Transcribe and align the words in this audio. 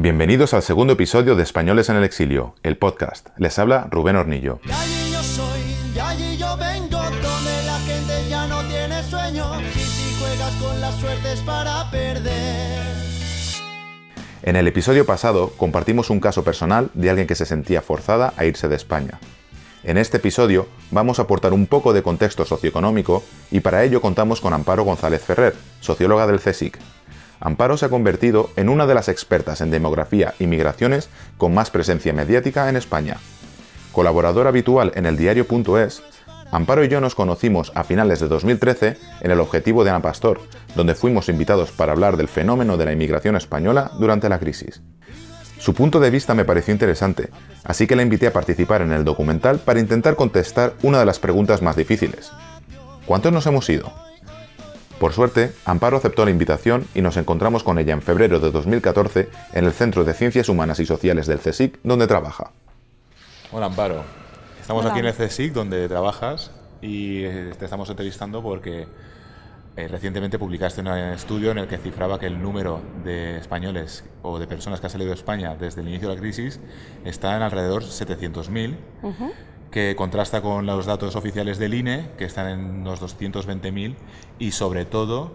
Bienvenidos 0.00 0.54
al 0.54 0.62
segundo 0.62 0.92
episodio 0.92 1.34
de 1.34 1.42
Españoles 1.42 1.88
en 1.88 1.96
el 1.96 2.04
Exilio, 2.04 2.54
el 2.62 2.76
podcast. 2.76 3.30
Les 3.36 3.58
habla 3.58 3.88
Rubén 3.90 4.14
Hornillo. 4.14 4.60
De 4.64 4.72
allí 4.72 5.10
yo 5.10 5.20
soy, 5.24 5.60
de 5.92 6.00
allí 6.00 6.36
yo 6.36 6.56
vengo, 6.56 7.02
donde 7.02 7.62
la 7.66 7.80
gente 7.80 8.28
ya 8.30 8.46
no 8.46 8.62
tiene 8.68 9.02
sueño. 9.02 9.60
Y 9.60 9.80
si 9.80 10.14
juegas 10.20 10.54
con 10.62 10.80
la 10.80 10.92
suerte 10.92 11.32
es 11.32 11.40
para 11.40 11.90
perder. 11.90 12.94
En 14.44 14.54
el 14.54 14.68
episodio 14.68 15.04
pasado 15.04 15.50
compartimos 15.56 16.10
un 16.10 16.20
caso 16.20 16.44
personal 16.44 16.92
de 16.94 17.10
alguien 17.10 17.26
que 17.26 17.34
se 17.34 17.44
sentía 17.44 17.82
forzada 17.82 18.34
a 18.36 18.44
irse 18.44 18.68
de 18.68 18.76
España. 18.76 19.18
En 19.82 19.98
este 19.98 20.18
episodio 20.18 20.68
vamos 20.92 21.18
a 21.18 21.22
aportar 21.22 21.52
un 21.52 21.66
poco 21.66 21.92
de 21.92 22.04
contexto 22.04 22.44
socioeconómico 22.44 23.24
y 23.50 23.58
para 23.58 23.82
ello 23.82 24.00
contamos 24.00 24.40
con 24.40 24.52
Amparo 24.52 24.84
González 24.84 25.24
Ferrer, 25.24 25.56
socióloga 25.80 26.28
del 26.28 26.38
CSIC, 26.38 26.78
Amparo 27.40 27.76
se 27.76 27.86
ha 27.86 27.88
convertido 27.88 28.50
en 28.56 28.68
una 28.68 28.86
de 28.86 28.94
las 28.94 29.08
expertas 29.08 29.60
en 29.60 29.70
demografía 29.70 30.34
y 30.38 30.46
migraciones 30.46 31.08
con 31.36 31.54
más 31.54 31.70
presencia 31.70 32.12
mediática 32.12 32.68
en 32.68 32.76
España. 32.76 33.16
Colaboradora 33.92 34.50
habitual 34.50 34.92
en 34.94 35.06
el 35.06 35.16
diario.es, 35.16 36.02
Amparo 36.50 36.82
y 36.82 36.88
yo 36.88 37.00
nos 37.00 37.14
conocimos 37.14 37.72
a 37.74 37.84
finales 37.84 38.20
de 38.20 38.28
2013 38.28 38.96
en 39.20 39.30
el 39.30 39.40
Objetivo 39.40 39.84
de 39.84 39.90
Ana 39.90 40.00
Pastor, 40.00 40.40
donde 40.74 40.94
fuimos 40.94 41.28
invitados 41.28 41.70
para 41.72 41.92
hablar 41.92 42.16
del 42.16 42.28
fenómeno 42.28 42.76
de 42.76 42.86
la 42.86 42.92
inmigración 42.92 43.36
española 43.36 43.90
durante 43.98 44.28
la 44.28 44.38
crisis. 44.38 44.80
Su 45.58 45.74
punto 45.74 46.00
de 46.00 46.10
vista 46.10 46.34
me 46.34 46.44
pareció 46.44 46.72
interesante, 46.72 47.30
así 47.64 47.86
que 47.86 47.96
la 47.96 48.02
invité 48.02 48.28
a 48.28 48.32
participar 48.32 48.80
en 48.80 48.92
el 48.92 49.04
documental 49.04 49.58
para 49.58 49.80
intentar 49.80 50.16
contestar 50.16 50.74
una 50.82 51.00
de 51.00 51.04
las 51.04 51.18
preguntas 51.18 51.60
más 51.60 51.76
difíciles. 51.76 52.30
¿Cuántos 53.04 53.32
nos 53.32 53.46
hemos 53.46 53.68
ido? 53.68 53.92
Por 54.98 55.12
suerte, 55.12 55.52
Amparo 55.64 55.96
aceptó 55.96 56.24
la 56.24 56.32
invitación 56.32 56.84
y 56.92 57.02
nos 57.02 57.16
encontramos 57.16 57.62
con 57.62 57.78
ella 57.78 57.92
en 57.92 58.02
febrero 58.02 58.40
de 58.40 58.50
2014 58.50 59.28
en 59.52 59.64
el 59.64 59.72
Centro 59.72 60.04
de 60.04 60.12
Ciencias 60.12 60.48
Humanas 60.48 60.80
y 60.80 60.86
Sociales 60.86 61.28
del 61.28 61.38
CSIC, 61.38 61.78
donde 61.84 62.08
trabaja. 62.08 62.50
Hola 63.52 63.66
Amparo, 63.66 64.02
estamos 64.60 64.84
Hola. 64.84 64.92
aquí 64.92 65.00
en 65.00 65.06
el 65.06 65.14
CSIC 65.14 65.52
donde 65.52 65.86
trabajas 65.86 66.50
y 66.82 67.22
eh, 67.22 67.52
te 67.56 67.64
estamos 67.64 67.88
entrevistando 67.90 68.42
porque 68.42 68.88
eh, 69.76 69.86
recientemente 69.86 70.36
publicaste 70.36 70.80
un 70.80 70.88
estudio 70.88 71.52
en 71.52 71.58
el 71.58 71.68
que 71.68 71.78
cifraba 71.78 72.18
que 72.18 72.26
el 72.26 72.42
número 72.42 72.80
de 73.04 73.38
españoles 73.38 74.04
o 74.22 74.40
de 74.40 74.48
personas 74.48 74.80
que 74.80 74.86
han 74.86 74.90
salido 74.90 75.10
de 75.10 75.14
España 75.14 75.54
desde 75.54 75.80
el 75.80 75.88
inicio 75.88 76.08
de 76.08 76.16
la 76.16 76.20
crisis 76.20 76.58
está 77.04 77.36
en 77.36 77.42
alrededor 77.42 77.84
700.000, 77.84 78.76
que 79.70 79.94
contrasta 79.96 80.40
con 80.40 80.66
los 80.66 80.86
datos 80.86 81.16
oficiales 81.16 81.58
del 81.58 81.74
INE, 81.74 82.10
que 82.16 82.24
están 82.24 82.48
en 82.48 82.60
unos 82.80 83.02
220.000, 83.02 83.94
y 84.38 84.52
sobre 84.52 84.84
todo 84.84 85.32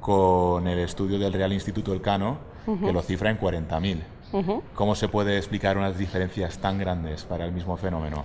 con 0.00 0.66
el 0.66 0.78
estudio 0.78 1.18
del 1.18 1.32
Real 1.32 1.52
Instituto 1.52 1.92
Elcano, 1.92 2.38
que 2.64 2.92
lo 2.92 3.02
cifra 3.02 3.30
en 3.30 3.38
40.000. 3.38 4.62
¿Cómo 4.74 4.94
se 4.94 5.08
puede 5.08 5.36
explicar 5.36 5.76
unas 5.76 5.98
diferencias 5.98 6.58
tan 6.58 6.78
grandes 6.78 7.24
para 7.24 7.44
el 7.44 7.52
mismo 7.52 7.76
fenómeno? 7.76 8.24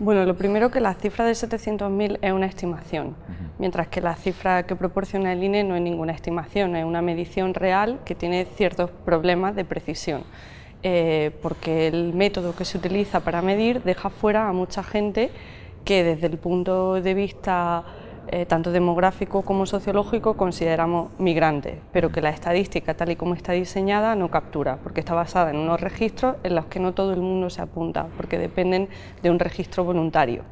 Bueno, 0.00 0.24
lo 0.24 0.36
primero 0.36 0.70
que 0.70 0.80
la 0.80 0.94
cifra 0.94 1.24
de 1.24 1.32
700.000 1.32 2.18
es 2.20 2.32
una 2.32 2.46
estimación, 2.46 3.14
mientras 3.58 3.88
que 3.88 4.00
la 4.00 4.14
cifra 4.14 4.64
que 4.64 4.76
proporciona 4.76 5.32
el 5.32 5.42
INE 5.42 5.64
no 5.64 5.76
es 5.76 5.82
ninguna 5.82 6.12
estimación, 6.12 6.76
es 6.76 6.84
una 6.84 7.02
medición 7.02 7.54
real 7.54 8.00
que 8.04 8.14
tiene 8.14 8.44
ciertos 8.44 8.90
problemas 8.90 9.54
de 9.54 9.64
precisión, 9.64 10.24
eh, 10.88 11.32
porque 11.42 11.88
el 11.88 12.14
método 12.14 12.54
que 12.54 12.64
se 12.64 12.78
utiliza 12.78 13.18
para 13.18 13.42
medir 13.42 13.82
deja 13.82 14.08
fuera 14.08 14.48
a 14.48 14.52
mucha 14.52 14.84
gente 14.84 15.32
que 15.84 16.04
desde 16.04 16.28
el 16.28 16.38
punto 16.38 16.94
de 16.94 17.12
vista 17.12 17.82
eh, 18.28 18.46
tanto 18.46 18.70
demográfico 18.70 19.42
como 19.42 19.66
sociológico 19.66 20.36
consideramos 20.36 21.10
migrantes, 21.18 21.80
pero 21.90 22.12
que 22.12 22.20
la 22.20 22.30
estadística 22.30 22.94
tal 22.94 23.10
y 23.10 23.16
como 23.16 23.34
está 23.34 23.50
diseñada 23.50 24.14
no 24.14 24.30
captura, 24.30 24.78
porque 24.80 25.00
está 25.00 25.12
basada 25.12 25.50
en 25.50 25.56
unos 25.56 25.80
registros 25.80 26.36
en 26.44 26.54
los 26.54 26.66
que 26.66 26.78
no 26.78 26.94
todo 26.94 27.12
el 27.12 27.20
mundo 27.20 27.50
se 27.50 27.62
apunta, 27.62 28.06
porque 28.16 28.38
dependen 28.38 28.88
de 29.24 29.30
un 29.32 29.40
registro 29.40 29.82
voluntario. 29.82 30.44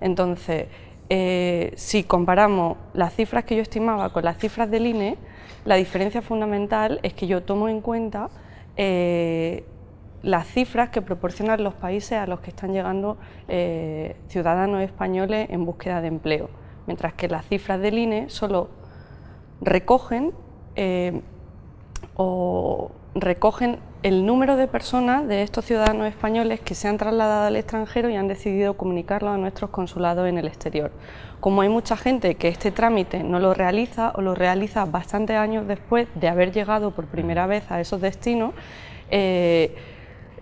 Entonces, 0.00 0.68
eh, 1.08 1.72
si 1.74 2.04
comparamos 2.04 2.76
las 2.92 3.12
cifras 3.12 3.42
que 3.42 3.56
yo 3.56 3.62
estimaba 3.62 4.12
con 4.12 4.24
las 4.24 4.38
cifras 4.38 4.70
del 4.70 4.86
INE, 4.86 5.18
la 5.64 5.74
diferencia 5.74 6.22
fundamental 6.22 7.00
es 7.02 7.12
que 7.12 7.26
yo 7.26 7.42
tomo 7.42 7.68
en 7.68 7.80
cuenta 7.80 8.30
eh, 8.76 9.64
las 10.22 10.46
cifras 10.46 10.88
que 10.88 11.02
proporcionan 11.02 11.62
los 11.62 11.74
países 11.74 12.12
a 12.18 12.26
los 12.26 12.40
que 12.40 12.50
están 12.50 12.72
llegando 12.72 13.18
eh, 13.46 14.16
ciudadanos 14.28 14.82
españoles 14.82 15.48
en 15.50 15.64
búsqueda 15.66 16.00
de 16.00 16.08
empleo, 16.08 16.48
mientras 16.86 17.12
que 17.12 17.28
las 17.28 17.46
cifras 17.46 17.80
del 17.80 17.98
INE 17.98 18.30
solo 18.30 18.70
recogen 19.60 20.32
eh, 20.76 21.20
o 22.16 22.90
recogen 23.14 23.78
el 24.04 24.26
número 24.26 24.56
de 24.56 24.68
personas 24.68 25.26
de 25.26 25.42
estos 25.42 25.64
ciudadanos 25.64 26.06
españoles 26.06 26.60
que 26.60 26.74
se 26.74 26.88
han 26.88 26.98
trasladado 26.98 27.46
al 27.46 27.56
extranjero 27.56 28.10
y 28.10 28.16
han 28.16 28.28
decidido 28.28 28.76
comunicarlo 28.76 29.30
a 29.30 29.38
nuestros 29.38 29.70
consulados 29.70 30.28
en 30.28 30.36
el 30.36 30.46
exterior. 30.46 30.92
Como 31.40 31.62
hay 31.62 31.70
mucha 31.70 31.96
gente 31.96 32.34
que 32.34 32.48
este 32.48 32.70
trámite 32.70 33.22
no 33.22 33.40
lo 33.40 33.54
realiza 33.54 34.12
o 34.14 34.20
lo 34.20 34.34
realiza 34.34 34.84
bastantes 34.84 35.36
años 35.36 35.66
después 35.66 36.06
de 36.16 36.28
haber 36.28 36.52
llegado 36.52 36.90
por 36.90 37.06
primera 37.06 37.46
vez 37.46 37.70
a 37.70 37.80
esos 37.80 38.02
destinos, 38.02 38.52
eh, 39.10 39.74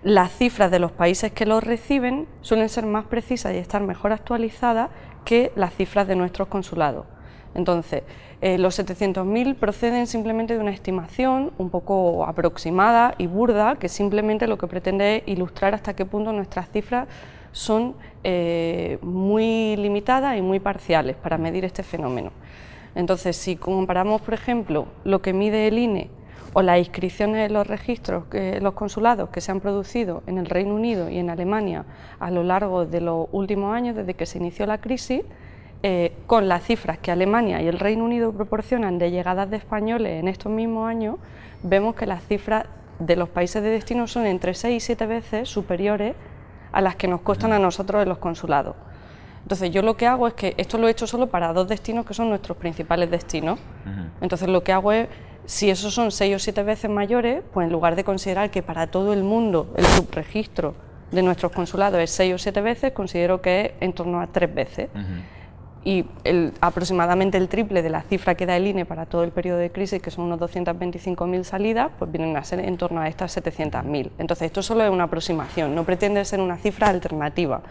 las 0.03 0.33
cifras 0.33 0.69
de 0.69 0.79
los 0.79 0.91
países 0.91 1.31
que 1.31 1.45
los 1.45 1.63
reciben 1.63 2.27
suelen 2.41 2.67
ser 2.67 2.85
más 2.85 3.05
precisas 3.05 3.53
y 3.53 3.59
estar 3.59 3.81
mejor 3.81 4.11
actualizadas 4.11 4.89
que 5.23 5.53
las 5.55 5.73
cifras 5.73 6.05
de 6.05 6.17
nuestros 6.17 6.49
consulados. 6.49 7.05
Entonces, 7.55 8.03
eh, 8.41 8.57
los 8.57 8.77
700.000 8.77 9.55
proceden 9.55 10.07
simplemente 10.07 10.55
de 10.55 10.59
una 10.59 10.71
estimación 10.71 11.51
un 11.57 11.69
poco 11.69 12.25
aproximada 12.25 13.15
y 13.17 13.27
burda, 13.27 13.75
que 13.77 13.89
simplemente 13.89 14.47
lo 14.47 14.57
que 14.57 14.67
pretende 14.67 15.17
es 15.17 15.23
ilustrar 15.27 15.73
hasta 15.73 15.95
qué 15.95 16.05
punto 16.05 16.33
nuestras 16.33 16.69
cifras 16.69 17.07
son 17.51 17.95
eh, 18.23 18.97
muy 19.01 19.75
limitadas 19.77 20.37
y 20.37 20.41
muy 20.41 20.59
parciales 20.59 21.15
para 21.15 21.37
medir 21.37 21.63
este 21.63 21.83
fenómeno. 21.83 22.31
Entonces, 22.95 23.35
si 23.37 23.55
comparamos, 23.55 24.21
por 24.21 24.33
ejemplo, 24.33 24.87
lo 25.03 25.21
que 25.21 25.33
mide 25.33 25.67
el 25.67 25.77
INE 25.77 26.09
o 26.53 26.61
las 26.61 26.79
inscripciones 26.79 27.47
en 27.47 27.53
los 27.53 27.65
registros, 27.65 28.25
que, 28.25 28.59
los 28.61 28.73
consulados 28.73 29.29
que 29.29 29.41
se 29.41 29.51
han 29.51 29.59
producido 29.59 30.21
en 30.27 30.37
el 30.37 30.45
Reino 30.45 30.75
Unido 30.75 31.09
y 31.09 31.17
en 31.17 31.29
Alemania 31.29 31.85
a 32.19 32.29
lo 32.29 32.43
largo 32.43 32.85
de 32.85 33.01
los 33.01 33.27
últimos 33.31 33.73
años, 33.75 33.95
desde 33.95 34.13
que 34.13 34.25
se 34.25 34.37
inició 34.37 34.65
la 34.65 34.79
crisis, 34.79 35.21
eh, 35.85 36.13
con 36.27 36.47
las 36.47 36.63
cifras 36.63 36.97
que 36.97 37.11
Alemania 37.11 37.61
y 37.61 37.67
el 37.67 37.77
Reino 37.77 38.05
Unido 38.05 38.31
proporcionan 38.31 38.97
de 38.99 39.11
llegadas 39.11 39.49
de 39.49 39.57
españoles 39.57 40.21
en 40.21 40.29
estos 40.29 40.49
mismos 40.49 40.87
años, 40.87 41.17
vemos 41.61 41.93
que 41.95 42.05
las 42.05 42.23
cifras 42.23 42.67
de 42.99 43.17
los 43.17 43.27
países 43.27 43.61
de 43.61 43.69
destino 43.69 44.07
son 44.07 44.25
entre 44.25 44.53
6 44.53 44.77
y 44.77 44.79
7 44.79 45.05
veces 45.07 45.49
superiores 45.49 46.15
a 46.71 46.79
las 46.79 46.95
que 46.95 47.09
nos 47.09 47.19
cuestan 47.19 47.51
a 47.51 47.59
nosotros 47.59 48.01
en 48.01 48.07
los 48.07 48.19
consulados. 48.19 48.77
Entonces 49.41 49.71
yo 49.71 49.81
lo 49.81 49.97
que 49.97 50.07
hago 50.07 50.25
es 50.25 50.35
que 50.35 50.53
esto 50.55 50.77
lo 50.77 50.87
he 50.87 50.91
hecho 50.91 51.05
solo 51.05 51.27
para 51.27 51.51
dos 51.51 51.67
destinos 51.67 52.05
que 52.05 52.13
son 52.13 52.29
nuestros 52.29 52.57
principales 52.57 53.11
destinos. 53.11 53.59
Entonces 54.21 54.47
lo 54.47 54.63
que 54.63 54.71
hago 54.71 54.93
es, 54.93 55.09
si 55.43 55.69
esos 55.69 55.93
son 55.93 56.11
6 56.11 56.37
o 56.37 56.39
7 56.39 56.63
veces 56.63 56.89
mayores, 56.89 57.43
pues 57.51 57.67
en 57.67 57.73
lugar 57.73 57.97
de 57.97 58.05
considerar 58.05 58.51
que 58.51 58.63
para 58.63 58.87
todo 58.87 59.11
el 59.11 59.23
mundo 59.23 59.73
el 59.75 59.83
subregistro 59.83 60.75
de 61.11 61.23
nuestros 61.23 61.51
consulados 61.51 61.99
es 61.99 62.11
6 62.11 62.35
o 62.35 62.37
7 62.37 62.61
veces, 62.61 62.93
considero 62.93 63.41
que 63.41 63.65
es 63.65 63.71
en 63.81 63.91
torno 63.91 64.21
a 64.21 64.27
3 64.27 64.55
veces 64.55 64.89
y 65.85 66.05
el- 66.23 66.53
aproximadamente 66.61 67.37
el 67.37 67.49
triple 67.49 67.81
de 67.81 67.89
la 67.89 68.01
cifra 68.03 68.35
que 68.35 68.45
da 68.45 68.55
el 68.55 68.67
INE 68.67 68.85
para 68.85 69.05
todo 69.05 69.23
el 69.23 69.31
periodo 69.31 69.57
de 69.59 69.71
crisis, 69.71 70.01
que 70.01 70.11
son 70.11 70.25
unos 70.25 70.39
225.000 70.39 71.43
salidas, 71.43 71.91
pues 71.99 72.11
vienen 72.11 72.35
a 72.37 72.43
ser 72.43 72.59
en 72.59 72.77
torno 72.77 73.01
a 73.01 73.07
estas 73.07 73.31
700.000. 73.37 74.11
Entonces, 74.17 74.45
esto 74.45 74.61
solo 74.63 74.83
es 74.83 74.89
una 74.89 75.03
aproximación, 75.05 75.75
no 75.75 75.83
pretende 75.83 76.23
ser 76.25 76.39
una 76.39 76.57
cifra 76.57 76.87
alternativa 76.87 77.61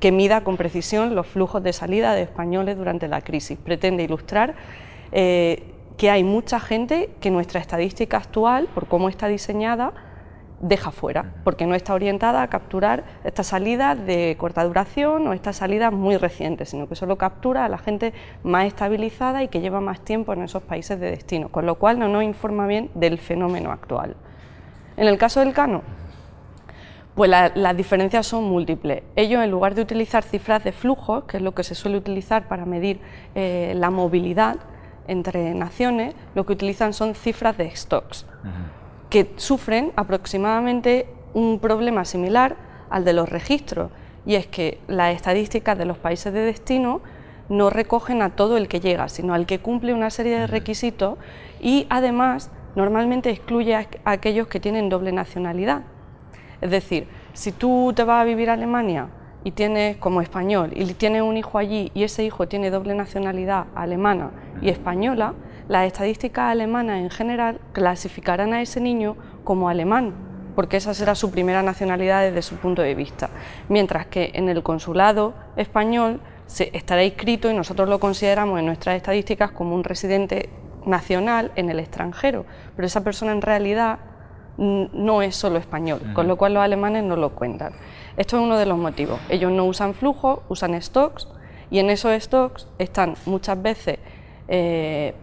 que 0.00 0.12
mida 0.12 0.42
con 0.42 0.58
precisión 0.58 1.14
los 1.14 1.26
flujos 1.26 1.62
de 1.62 1.72
salida 1.72 2.12
de 2.14 2.22
españoles 2.22 2.76
durante 2.76 3.08
la 3.08 3.22
crisis. 3.22 3.56
Pretende 3.58 4.02
ilustrar 4.02 4.54
eh, 5.12 5.72
que 5.96 6.10
hay 6.10 6.22
mucha 6.22 6.60
gente 6.60 7.08
que 7.20 7.30
nuestra 7.30 7.60
estadística 7.60 8.18
actual, 8.18 8.68
por 8.74 8.86
cómo 8.88 9.08
está 9.08 9.28
diseñada, 9.28 9.94
deja 10.60 10.90
fuera, 10.90 11.34
porque 11.44 11.66
no 11.66 11.74
está 11.74 11.92
orientada 11.92 12.40
a 12.42 12.48
capturar 12.48 13.04
estas 13.24 13.48
salidas 13.48 13.98
de 14.06 14.36
corta 14.38 14.64
duración 14.64 15.26
o 15.28 15.32
estas 15.34 15.56
salidas 15.56 15.92
muy 15.92 16.16
recientes, 16.16 16.70
sino 16.70 16.88
que 16.88 16.94
solo 16.94 17.16
captura 17.16 17.64
a 17.66 17.68
la 17.68 17.76
gente 17.78 18.14
más 18.42 18.64
estabilizada 18.64 19.42
y 19.42 19.48
que 19.48 19.60
lleva 19.60 19.80
más 19.80 20.00
tiempo 20.00 20.32
en 20.32 20.42
esos 20.42 20.62
países 20.62 20.98
de 20.98 21.10
destino, 21.10 21.48
con 21.50 21.66
lo 21.66 21.74
cual 21.74 21.98
no 21.98 22.08
nos 22.08 22.22
informa 22.22 22.66
bien 22.66 22.90
del 22.94 23.18
fenómeno 23.18 23.70
actual. 23.70 24.16
En 24.96 25.06
el 25.08 25.18
caso 25.18 25.40
del 25.40 25.52
Cano, 25.52 25.82
pues 27.14 27.30
la- 27.30 27.52
las 27.54 27.76
diferencias 27.76 28.26
son 28.26 28.44
múltiples. 28.44 29.02
Ellos, 29.14 29.42
en 29.42 29.50
lugar 29.50 29.74
de 29.74 29.82
utilizar 29.82 30.22
cifras 30.22 30.64
de 30.64 30.72
flujos, 30.72 31.24
que 31.24 31.38
es 31.38 31.42
lo 31.42 31.52
que 31.54 31.64
se 31.64 31.74
suele 31.74 31.96
utilizar 31.98 32.48
para 32.48 32.64
medir 32.66 33.00
eh, 33.34 33.74
la 33.76 33.90
movilidad 33.90 34.56
entre 35.06 35.54
naciones, 35.54 36.14
lo 36.34 36.44
que 36.46 36.52
utilizan 36.54 36.92
son 36.92 37.14
cifras 37.14 37.56
de 37.56 37.74
stocks 37.76 38.26
que 39.10 39.32
sufren 39.36 39.92
aproximadamente 39.96 41.06
un 41.34 41.58
problema 41.58 42.04
similar 42.04 42.56
al 42.90 43.04
de 43.04 43.12
los 43.12 43.28
registros, 43.28 43.90
y 44.24 44.34
es 44.34 44.46
que 44.46 44.80
las 44.88 45.14
estadísticas 45.14 45.78
de 45.78 45.84
los 45.84 45.98
países 45.98 46.32
de 46.32 46.40
destino 46.40 47.00
no 47.48 47.70
recogen 47.70 48.22
a 48.22 48.30
todo 48.30 48.56
el 48.56 48.66
que 48.66 48.80
llega, 48.80 49.08
sino 49.08 49.34
al 49.34 49.46
que 49.46 49.60
cumple 49.60 49.94
una 49.94 50.10
serie 50.10 50.38
de 50.38 50.46
requisitos 50.46 51.18
y 51.60 51.86
además 51.90 52.50
normalmente 52.74 53.30
excluye 53.30 53.74
a 53.74 53.86
aquellos 54.04 54.48
que 54.48 54.60
tienen 54.60 54.88
doble 54.88 55.12
nacionalidad. 55.12 55.82
Es 56.60 56.70
decir, 56.70 57.06
si 57.34 57.52
tú 57.52 57.92
te 57.94 58.02
vas 58.02 58.22
a 58.22 58.24
vivir 58.24 58.50
a 58.50 58.54
Alemania 58.54 59.08
y 59.46 59.52
tienes 59.52 59.96
como 59.98 60.22
español 60.22 60.72
y 60.74 60.92
tienes 60.94 61.22
un 61.22 61.36
hijo 61.36 61.56
allí 61.56 61.92
y 61.94 62.02
ese 62.02 62.24
hijo 62.24 62.48
tiene 62.48 62.68
doble 62.68 62.96
nacionalidad 62.96 63.66
alemana 63.76 64.32
y 64.60 64.70
española, 64.70 65.34
las 65.68 65.86
estadísticas 65.86 66.50
alemanas 66.50 66.98
en 66.98 67.10
general 67.10 67.60
clasificarán 67.72 68.54
a 68.54 68.60
ese 68.60 68.80
niño 68.80 69.16
como 69.44 69.68
alemán, 69.68 70.14
porque 70.56 70.78
esa 70.78 70.94
será 70.94 71.14
su 71.14 71.30
primera 71.30 71.62
nacionalidad 71.62 72.22
desde 72.22 72.42
su 72.42 72.56
punto 72.56 72.82
de 72.82 72.96
vista. 72.96 73.30
Mientras 73.68 74.06
que 74.06 74.32
en 74.34 74.48
el 74.48 74.64
consulado 74.64 75.34
español 75.54 76.20
se 76.46 76.76
estará 76.76 77.04
inscrito 77.04 77.48
y 77.48 77.54
nosotros 77.54 77.88
lo 77.88 78.00
consideramos 78.00 78.58
en 78.58 78.66
nuestras 78.66 78.96
estadísticas 78.96 79.52
como 79.52 79.76
un 79.76 79.84
residente 79.84 80.50
nacional 80.86 81.52
en 81.54 81.70
el 81.70 81.78
extranjero, 81.78 82.46
pero 82.74 82.86
esa 82.86 83.04
persona 83.04 83.30
en 83.30 83.42
realidad 83.42 84.00
no 84.58 85.22
es 85.22 85.36
solo 85.36 85.58
español, 85.58 86.00
con 86.14 86.26
lo 86.26 86.36
cual 86.36 86.54
los 86.54 86.64
alemanes 86.64 87.04
no 87.04 87.14
lo 87.14 87.30
cuentan. 87.30 87.74
Esto 88.16 88.36
es 88.36 88.42
uno 88.42 88.56
de 88.56 88.66
los 88.66 88.78
motivos. 88.78 89.20
Ellos 89.28 89.52
no 89.52 89.64
usan 89.64 89.94
flujo, 89.94 90.42
usan 90.48 90.80
stocks 90.80 91.28
y 91.70 91.78
en 91.78 91.90
esos 91.90 92.20
stocks 92.22 92.66
están 92.78 93.14
muchas 93.26 93.60
veces 93.60 93.98
eh, 94.48 95.14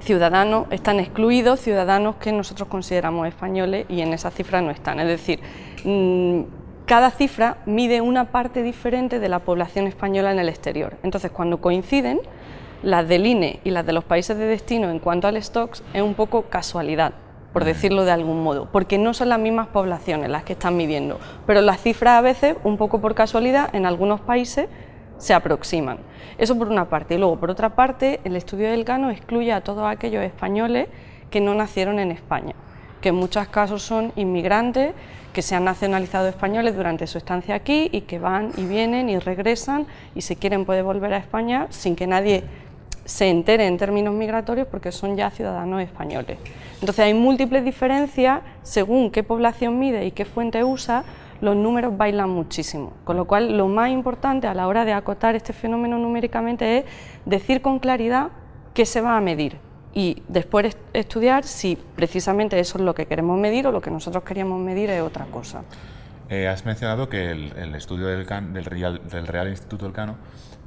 ciudadanos, 0.00 0.66
están 0.70 1.00
excluidos 1.00 1.60
ciudadanos 1.60 2.16
que 2.16 2.32
nosotros 2.32 2.68
consideramos 2.68 3.26
españoles 3.28 3.86
y 3.88 4.00
en 4.00 4.12
esa 4.12 4.30
cifra 4.30 4.60
no 4.60 4.70
están. 4.70 5.00
Es 5.00 5.06
decir, 5.06 5.40
mm, 5.84 6.42
cada 6.86 7.10
cifra 7.10 7.58
mide 7.64 8.00
una 8.00 8.30
parte 8.30 8.62
diferente 8.62 9.18
de 9.18 9.28
la 9.28 9.38
población 9.38 9.86
española 9.86 10.32
en 10.32 10.38
el 10.38 10.48
exterior. 10.48 10.96
Entonces, 11.02 11.30
cuando 11.30 11.60
coinciden, 11.60 12.20
las 12.82 13.08
del 13.08 13.26
INE 13.26 13.60
y 13.64 13.70
las 13.70 13.86
de 13.86 13.94
los 13.94 14.04
países 14.04 14.36
de 14.36 14.44
destino 14.44 14.90
en 14.90 14.98
cuanto 14.98 15.26
al 15.26 15.42
stocks 15.42 15.82
es 15.94 16.02
un 16.02 16.14
poco 16.14 16.42
casualidad, 16.42 17.14
por 17.54 17.64
decirlo 17.64 18.04
de 18.04 18.10
algún 18.10 18.42
modo, 18.42 18.68
porque 18.70 18.98
no 18.98 19.14
son 19.14 19.30
las 19.30 19.38
mismas 19.38 19.68
poblaciones 19.68 20.28
las 20.28 20.42
que 20.42 20.54
están 20.54 20.76
midiendo, 20.76 21.20
pero 21.46 21.62
las 21.62 21.80
cifras 21.80 22.18
a 22.18 22.20
veces, 22.20 22.56
un 22.64 22.76
poco 22.76 23.00
por 23.00 23.14
casualidad, 23.14 23.72
en 23.74 23.86
algunos 23.86 24.20
países 24.20 24.68
se 25.18 25.34
aproximan. 25.34 25.98
Eso 26.36 26.58
por 26.58 26.66
una 26.66 26.88
parte. 26.88 27.14
Y 27.14 27.18
luego, 27.18 27.38
por 27.38 27.50
otra 27.50 27.76
parte, 27.76 28.20
el 28.24 28.34
estudio 28.34 28.68
del 28.68 28.82
Gano 28.82 29.08
excluye 29.10 29.52
a 29.52 29.60
todos 29.60 29.86
aquellos 29.86 30.24
españoles 30.24 30.88
que 31.30 31.40
no 31.40 31.54
nacieron 31.54 32.00
en 32.00 32.10
España, 32.10 32.56
que 33.00 33.10
en 33.10 33.14
muchos 33.14 33.46
casos 33.46 33.82
son 33.82 34.12
inmigrantes 34.16 34.92
que 35.32 35.42
se 35.42 35.54
han 35.54 35.64
nacionalizado 35.64 36.26
españoles 36.28 36.74
durante 36.74 37.06
su 37.06 37.18
estancia 37.18 37.54
aquí 37.54 37.88
y 37.92 38.02
que 38.02 38.18
van 38.18 38.50
y 38.56 38.64
vienen 38.64 39.08
y 39.08 39.18
regresan 39.18 39.86
y 40.14 40.22
si 40.22 40.36
quieren 40.36 40.64
puede 40.64 40.82
volver 40.82 41.12
a 41.12 41.18
España 41.18 41.66
sin 41.70 41.94
que 41.96 42.06
nadie 42.06 42.44
se 43.04 43.28
entere 43.28 43.66
en 43.66 43.76
términos 43.76 44.14
migratorios 44.14 44.66
porque 44.68 44.92
son 44.92 45.16
ya 45.16 45.30
ciudadanos 45.30 45.82
españoles. 45.82 46.38
Entonces 46.74 47.04
hay 47.04 47.14
múltiples 47.14 47.64
diferencias 47.64 48.40
según 48.62 49.10
qué 49.10 49.22
población 49.22 49.78
mide 49.78 50.06
y 50.06 50.10
qué 50.10 50.24
fuente 50.24 50.64
usa, 50.64 51.04
los 51.40 51.56
números 51.56 51.96
bailan 51.96 52.30
muchísimo. 52.30 52.92
Con 53.04 53.16
lo 53.16 53.26
cual 53.26 53.56
lo 53.56 53.68
más 53.68 53.90
importante 53.90 54.46
a 54.46 54.54
la 54.54 54.66
hora 54.66 54.84
de 54.84 54.92
acotar 54.92 55.34
este 55.34 55.52
fenómeno 55.52 55.98
numéricamente 55.98 56.78
es 56.78 56.84
decir 57.24 57.60
con 57.60 57.78
claridad 57.78 58.28
qué 58.72 58.86
se 58.86 59.00
va 59.00 59.16
a 59.16 59.20
medir 59.20 59.58
y 59.94 60.22
después 60.28 60.76
estudiar 60.92 61.44
si 61.44 61.78
precisamente 61.94 62.58
eso 62.58 62.78
es 62.78 62.84
lo 62.84 62.94
que 62.94 63.06
queremos 63.06 63.38
medir 63.38 63.66
o 63.66 63.72
lo 63.72 63.80
que 63.80 63.90
nosotros 63.90 64.24
queríamos 64.24 64.60
medir 64.60 64.90
es 64.90 65.00
otra 65.00 65.26
cosa. 65.26 65.62
Eh, 66.28 66.48
has 66.48 66.64
mencionado 66.64 67.08
que 67.08 67.30
el, 67.30 67.74
estudio 67.74 68.06
del, 68.06 68.26
Real, 68.26 69.00
del, 69.08 69.26
Real, 69.26 69.48
Instituto 69.48 69.84
del 69.84 69.94
Cano 69.94 70.16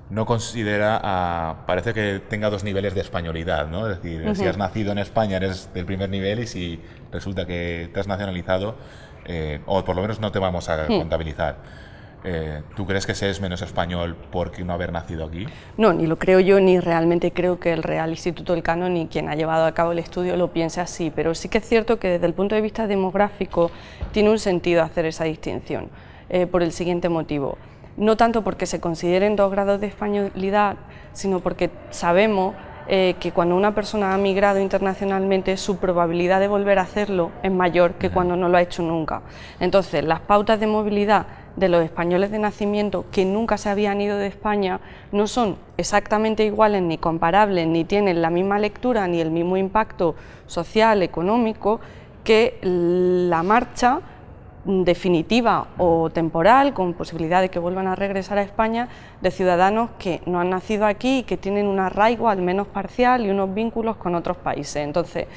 no 0.09 0.25
considera, 0.25 1.63
parece 1.65 1.94
que 1.94 2.21
tenga 2.30 2.50
dos 2.50 2.63
niveles 2.63 2.95
de 2.95 3.01
españolidad, 3.01 3.68
¿no? 3.68 3.89
Es 3.89 4.01
decir, 4.01 4.36
si 4.36 4.45
has 4.45 4.57
nacido 4.57 4.92
en 4.92 5.00
España 5.00 5.38
eres 5.38 5.74
del 5.74 5.86
primer 5.86 6.09
nivel 6.09 6.39
y 6.39 6.48
si 6.48 6.80
resulta 7.12 7.45
que 7.45 7.89
te 7.94 8.00
has 8.00 8.07
nacionalizado, 8.07 8.75
eh, 9.25 9.59
o 9.65 9.83
por 9.83 9.95
lo 9.95 10.01
menos 10.01 10.19
no 10.21 10.31
te 10.31 10.39
vamos 10.39 10.69
a 10.69 10.86
hmm. 10.86 11.00
contabilizar. 11.00 11.57
Eh, 12.24 12.62
¿Tú 12.75 12.86
crees 12.86 13.06
que 13.06 13.13
se 13.13 13.30
es 13.30 13.39
menos 13.39 13.62
español 13.62 14.15
porque 14.31 14.63
no 14.63 14.74
haber 14.74 14.92
nacido 14.92 15.25
aquí? 15.25 15.45
No, 15.77 15.94
ni 15.94 16.07
lo 16.07 16.18
creo 16.18 16.39
yo, 16.39 16.60
ni 16.60 16.80
realmente 16.80 17.31
creo 17.31 17.60
que 17.60 17.71
el 17.71 17.83
Real 17.83 18.10
Instituto 18.10 18.53
del 18.53 18.63
Cano 18.63 18.89
ni 18.89 19.07
quien 19.07 19.30
ha 19.30 19.36
llevado 19.36 19.65
a 19.65 19.74
cabo 19.74 19.92
el 19.92 20.00
estudio 20.00 20.36
lo 20.36 20.51
piense 20.51 20.81
así, 20.81 21.12
pero 21.15 21.36
sí 21.36 21.48
que 21.48 21.60
es 21.60 21.65
cierto 21.68 22.00
que 22.00 22.10
desde 22.10 22.25
el 22.25 22.33
punto 22.33 22.56
de 22.56 22.62
vista 22.62 22.88
demográfico 22.88 23.71
tiene 24.12 24.30
un 24.30 24.39
sentido 24.39 24.81
hacer 24.81 25.06
esa 25.06 25.25
distinción, 25.25 25.89
eh, 26.30 26.48
por 26.48 26.63
el 26.63 26.71
siguiente 26.71 27.07
motivo. 27.07 27.57
No 27.97 28.15
tanto 28.15 28.44
porque 28.44 28.67
se 28.67 28.79
consideren 28.79 29.35
dos 29.35 29.51
grados 29.51 29.81
de 29.81 29.88
españolidad, 29.88 30.77
sino 31.13 31.39
porque 31.39 31.71
sabemos 31.89 32.55
eh, 32.89 33.15
que 33.19 33.33
cuando 33.33 33.55
una 33.55 33.75
persona 33.75 34.13
ha 34.13 34.17
migrado 34.17 34.59
internacionalmente 34.61 35.57
su 35.57 35.77
probabilidad 35.77 36.39
de 36.39 36.47
volver 36.47 36.79
a 36.79 36.83
hacerlo 36.83 37.31
es 37.44 37.51
mayor 37.51 37.95
que 37.95 38.11
cuando 38.11 38.38
no 38.38 38.47
lo 38.47 38.57
ha 38.57 38.61
hecho 38.61 38.81
nunca. 38.81 39.23
Entonces, 39.59 40.05
las 40.05 40.21
pautas 40.21 40.59
de 40.59 40.67
movilidad 40.67 41.25
de 41.57 41.67
los 41.67 41.83
españoles 41.83 42.31
de 42.31 42.39
nacimiento 42.39 43.05
que 43.11 43.25
nunca 43.25 43.57
se 43.57 43.69
habían 43.69 44.00
ido 44.00 44.15
de 44.15 44.27
España 44.27 44.79
no 45.11 45.27
son 45.27 45.57
exactamente 45.75 46.45
iguales 46.45 46.83
ni 46.83 46.97
comparables, 46.97 47.67
ni 47.67 47.83
tienen 47.83 48.21
la 48.21 48.29
misma 48.29 48.59
lectura 48.59 49.07
ni 49.07 49.19
el 49.19 49.31
mismo 49.31 49.57
impacto 49.57 50.15
social, 50.45 51.01
económico 51.01 51.81
que 52.23 52.59
la 52.61 53.43
marcha 53.43 54.01
definitiva 54.67 55.67
o 55.77 56.09
temporal, 56.09 56.73
con 56.73 56.93
posibilidad 56.93 57.41
de 57.41 57.49
que 57.49 57.57
vuelvan 57.57 57.87
a 57.87 57.95
regresar 57.95 58.37
a 58.37 58.41
España, 58.41 58.89
de 59.21 59.31
ciudadanos 59.31 59.89
que 59.97 60.21
no 60.25 60.39
han 60.39 60.49
nacido 60.49 60.85
aquí 60.85 61.19
y 61.19 61.23
que 61.23 61.37
tienen 61.37 61.67
un 61.67 61.79
arraigo 61.79 62.27
al 62.27 62.41
menos 62.41 62.67
parcial 62.67 63.25
y 63.25 63.29
unos 63.29 63.53
vínculos 63.53 63.95
con 63.95 64.13
otros 64.13 64.37
países. 64.37 64.77
Entonces, 64.77 65.27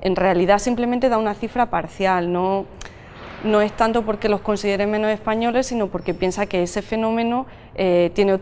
en 0.00 0.16
realidad 0.16 0.58
simplemente 0.58 1.08
da 1.08 1.16
una 1.16 1.34
cifra 1.34 1.66
parcial, 1.66 2.32
no, 2.32 2.66
no 3.44 3.60
es 3.60 3.72
tanto 3.72 4.02
porque 4.02 4.28
los 4.28 4.40
considere 4.40 4.86
menos 4.86 5.10
españoles, 5.10 5.68
sino 5.68 5.86
porque 5.86 6.12
piensa 6.12 6.46
que 6.46 6.64
ese 6.64 6.82
fenómeno 6.82 7.46
eh, 7.76 8.10
tiene 8.14 8.40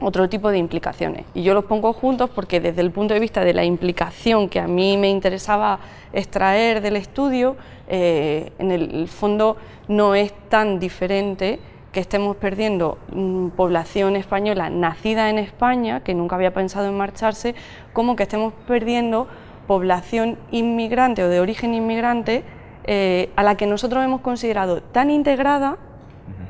otro 0.00 0.28
tipo 0.28 0.50
de 0.50 0.58
implicaciones. 0.58 1.26
Y 1.34 1.42
yo 1.42 1.54
los 1.54 1.64
pongo 1.64 1.92
juntos 1.92 2.30
porque 2.30 2.60
desde 2.60 2.80
el 2.80 2.90
punto 2.90 3.14
de 3.14 3.20
vista 3.20 3.44
de 3.44 3.54
la 3.54 3.64
implicación 3.64 4.48
que 4.48 4.58
a 4.60 4.66
mí 4.66 4.96
me 4.96 5.10
interesaba 5.10 5.78
extraer 6.12 6.80
del 6.80 6.96
estudio, 6.96 7.56
eh, 7.88 8.52
en 8.58 8.70
el 8.70 9.08
fondo 9.08 9.56
no 9.88 10.14
es 10.14 10.32
tan 10.48 10.78
diferente 10.78 11.60
que 11.92 12.00
estemos 12.00 12.36
perdiendo 12.36 12.98
mm, 13.12 13.48
población 13.48 14.16
española 14.16 14.70
nacida 14.70 15.28
en 15.28 15.38
España, 15.38 16.00
que 16.00 16.14
nunca 16.14 16.36
había 16.36 16.54
pensado 16.54 16.86
en 16.86 16.96
marcharse, 16.96 17.54
como 17.92 18.16
que 18.16 18.22
estemos 18.22 18.52
perdiendo 18.66 19.26
población 19.66 20.38
inmigrante 20.50 21.22
o 21.22 21.28
de 21.28 21.40
origen 21.40 21.74
inmigrante 21.74 22.42
eh, 22.84 23.30
a 23.36 23.42
la 23.42 23.56
que 23.56 23.66
nosotros 23.66 24.04
hemos 24.04 24.20
considerado 24.20 24.82
tan 24.82 25.10
integrada 25.10 25.76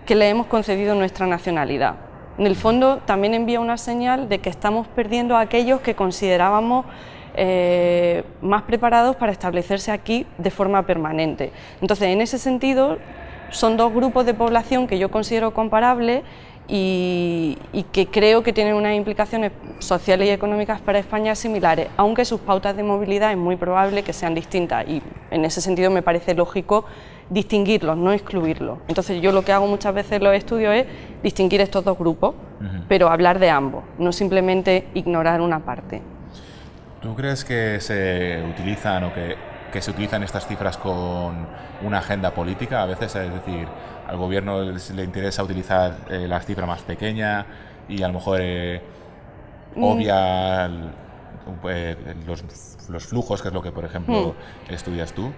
que 0.06 0.14
le 0.14 0.28
hemos 0.28 0.46
concedido 0.46 0.94
nuestra 0.94 1.26
nacionalidad 1.26 2.09
en 2.40 2.46
el 2.46 2.56
fondo 2.56 3.00
también 3.04 3.34
envía 3.34 3.60
una 3.60 3.76
señal 3.76 4.30
de 4.30 4.38
que 4.38 4.48
estamos 4.48 4.88
perdiendo 4.88 5.36
a 5.36 5.40
aquellos 5.40 5.82
que 5.82 5.94
considerábamos 5.94 6.86
eh, 7.34 8.24
más 8.40 8.62
preparados 8.62 9.14
para 9.16 9.30
establecerse 9.30 9.92
aquí 9.92 10.24
de 10.38 10.50
forma 10.50 10.86
permanente. 10.86 11.52
Entonces, 11.82 12.08
en 12.08 12.22
ese 12.22 12.38
sentido, 12.38 12.96
son 13.50 13.76
dos 13.76 13.92
grupos 13.92 14.24
de 14.24 14.32
población 14.32 14.86
que 14.86 14.98
yo 14.98 15.10
considero 15.10 15.52
comparables 15.52 16.22
y, 16.66 17.58
que 17.92 18.06
creo 18.06 18.42
que 18.42 18.54
tienen 18.54 18.74
unas 18.74 18.96
implicaciones 18.96 19.52
sociales 19.78 20.28
y 20.28 20.30
económicas 20.30 20.80
para 20.80 20.98
España 20.98 21.34
similares, 21.34 21.88
aunque 21.98 22.24
sus 22.24 22.40
pautas 22.40 22.74
de 22.74 22.82
movilidad 22.82 23.32
es 23.32 23.36
muy 23.36 23.56
probable 23.56 24.02
que 24.02 24.14
sean 24.14 24.34
distintas 24.34 24.88
y 24.88 25.02
en 25.30 25.44
ese 25.44 25.60
sentido 25.60 25.90
me 25.90 26.00
parece 26.00 26.32
lógico 26.32 26.86
distinguirlos, 27.30 27.96
no 27.96 28.12
excluirlos. 28.12 28.78
Entonces 28.88 29.22
yo 29.22 29.32
lo 29.32 29.42
que 29.42 29.52
hago 29.52 29.66
muchas 29.66 29.94
veces 29.94 30.12
en 30.12 30.24
los 30.24 30.34
estudios 30.34 30.74
es 30.74 30.86
distinguir 31.22 31.60
estos 31.60 31.84
dos 31.84 31.96
grupos, 31.96 32.34
pero 32.88 33.08
hablar 33.08 33.38
de 33.38 33.48
ambos, 33.48 33.84
no 33.98 34.12
simplemente 34.12 34.88
ignorar 34.94 35.40
una 35.40 35.60
parte. 35.60 36.02
¿Tú 37.00 37.14
crees 37.14 37.44
que 37.44 37.80
se 37.80 38.44
utilizan 38.50 39.04
o 39.04 39.14
que, 39.14 39.36
que 39.72 39.80
se 39.80 39.90
utilizan 39.90 40.22
estas 40.22 40.46
cifras 40.46 40.76
con 40.76 41.46
una 41.82 41.98
agenda 41.98 42.34
política? 42.34 42.82
A 42.82 42.86
veces, 42.86 43.14
es 43.16 43.32
decir, 43.32 43.66
al 44.06 44.16
gobierno 44.16 44.62
le 44.62 45.04
interesa 45.04 45.42
utilizar 45.42 45.94
eh, 46.10 46.26
la 46.28 46.40
cifra 46.40 46.66
más 46.66 46.82
pequeña 46.82 47.46
y 47.88 48.02
a 48.02 48.08
lo 48.08 48.14
mejor 48.14 48.38
eh, 48.42 48.82
mm. 49.76 49.84
obvia 49.84 50.66
eh, 51.68 51.96
los, 52.26 52.44
los, 52.88 53.06
flujos, 53.06 53.40
que 53.40 53.48
es 53.48 53.54
lo 53.54 53.62
que, 53.62 53.72
por 53.72 53.84
ejemplo, 53.84 54.34
mm. 54.68 54.72
estudias 54.74 55.12
tú. 55.12 55.32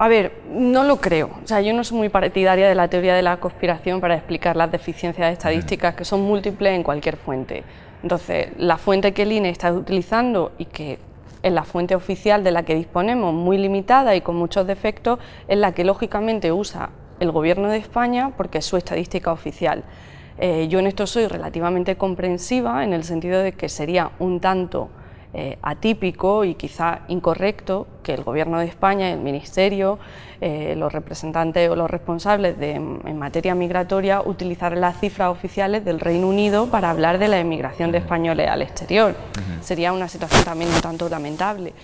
A 0.00 0.08
ver, 0.08 0.32
no 0.50 0.82
lo 0.84 0.96
creo. 0.96 1.28
O 1.44 1.46
sea, 1.46 1.60
yo 1.60 1.74
no 1.74 1.84
soy 1.84 1.98
muy 1.98 2.08
partidaria 2.08 2.66
de 2.66 2.74
la 2.74 2.88
teoría 2.88 3.14
de 3.14 3.20
la 3.20 3.36
conspiración 3.36 4.00
para 4.00 4.14
explicar 4.14 4.56
las 4.56 4.72
deficiencias 4.72 5.30
estadísticas 5.30 5.94
que 5.94 6.06
son 6.06 6.22
múltiples 6.22 6.74
en 6.74 6.82
cualquier 6.82 7.18
fuente. 7.18 7.64
Entonces, 8.02 8.48
la 8.56 8.78
fuente 8.78 9.12
que 9.12 9.24
el 9.24 9.32
INE 9.32 9.50
está 9.50 9.70
utilizando 9.70 10.52
y 10.56 10.64
que 10.64 10.98
es 11.42 11.52
la 11.52 11.64
fuente 11.64 11.94
oficial 11.94 12.42
de 12.42 12.50
la 12.50 12.62
que 12.62 12.74
disponemos, 12.74 13.34
muy 13.34 13.58
limitada 13.58 14.16
y 14.16 14.22
con 14.22 14.36
muchos 14.36 14.66
defectos, 14.66 15.18
es 15.48 15.58
la 15.58 15.72
que 15.72 15.84
lógicamente 15.84 16.50
usa 16.50 16.88
el 17.18 17.30
Gobierno 17.30 17.68
de 17.68 17.76
España 17.76 18.32
porque 18.38 18.56
es 18.56 18.64
su 18.64 18.78
estadística 18.78 19.30
oficial. 19.30 19.84
Eh, 20.38 20.68
yo 20.68 20.78
en 20.78 20.86
esto 20.86 21.06
soy 21.06 21.26
relativamente 21.26 21.96
comprensiva 21.96 22.84
en 22.84 22.94
el 22.94 23.04
sentido 23.04 23.42
de 23.42 23.52
que 23.52 23.68
sería 23.68 24.12
un 24.18 24.40
tanto 24.40 24.88
eh, 25.32 25.58
atípico 25.62 26.44
y 26.44 26.54
quizá 26.54 27.02
incorrecto 27.06 27.86
que 28.02 28.14
el 28.14 28.24
Gobierno 28.24 28.58
de 28.58 28.66
España, 28.66 29.10
el 29.12 29.20
Ministerio, 29.20 29.98
eh, 30.40 30.74
los 30.76 30.92
representantes 30.92 31.70
o 31.70 31.76
los 31.76 31.88
responsables 31.88 32.58
de, 32.58 32.72
en 32.72 33.18
materia 33.18 33.54
migratoria 33.54 34.22
utilizaran 34.22 34.80
las 34.80 34.98
cifras 34.98 35.28
oficiales 35.28 35.84
del 35.84 36.00
Reino 36.00 36.28
Unido 36.28 36.66
para 36.66 36.90
hablar 36.90 37.18
de 37.18 37.28
la 37.28 37.38
emigración 37.38 37.92
de 37.92 37.98
españoles 37.98 38.48
al 38.48 38.62
exterior. 38.62 39.14
Sería 39.60 39.92
una 39.92 40.08
situación 40.08 40.42
también 40.44 40.72
un 40.74 40.80
tanto 40.80 41.08
lamentable. 41.08 41.74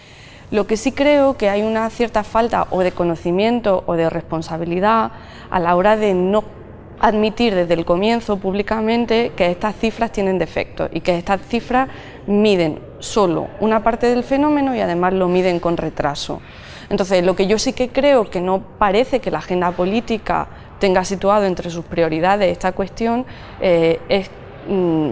Lo 0.50 0.66
que 0.66 0.76
sí 0.76 0.92
creo 0.92 1.36
que 1.36 1.48
hay 1.48 1.62
una 1.62 1.88
cierta 1.90 2.24
falta 2.24 2.66
o 2.70 2.80
de 2.80 2.92
conocimiento 2.92 3.84
o 3.86 3.94
de 3.94 4.08
responsabilidad 4.10 5.12
a 5.50 5.60
la 5.60 5.76
hora 5.76 5.96
de 5.96 6.14
no 6.14 6.44
admitir 7.00 7.54
desde 7.54 7.74
el 7.74 7.84
comienzo 7.84 8.38
públicamente 8.38 9.32
que 9.36 9.50
estas 9.50 9.76
cifras 9.76 10.12
tienen 10.12 10.38
defectos 10.38 10.88
y 10.92 11.00
que 11.00 11.16
estas 11.16 11.40
cifras 11.42 11.88
miden 12.26 12.80
solo 12.98 13.48
una 13.60 13.82
parte 13.82 14.08
del 14.08 14.24
fenómeno 14.24 14.74
y 14.74 14.80
además 14.80 15.12
lo 15.12 15.28
miden 15.28 15.60
con 15.60 15.76
retraso. 15.76 16.40
Entonces, 16.88 17.24
lo 17.24 17.34
que 17.34 17.46
yo 17.46 17.58
sí 17.58 17.72
que 17.72 17.88
creo 17.88 18.30
que 18.30 18.40
no 18.40 18.60
parece 18.78 19.20
que 19.20 19.30
la 19.30 19.38
agenda 19.38 19.72
política 19.72 20.48
tenga 20.78 21.04
situado 21.04 21.44
entre 21.44 21.70
sus 21.70 21.84
prioridades 21.84 22.52
esta 22.52 22.72
cuestión 22.72 23.24
eh, 23.60 23.98
mm, 24.68 25.10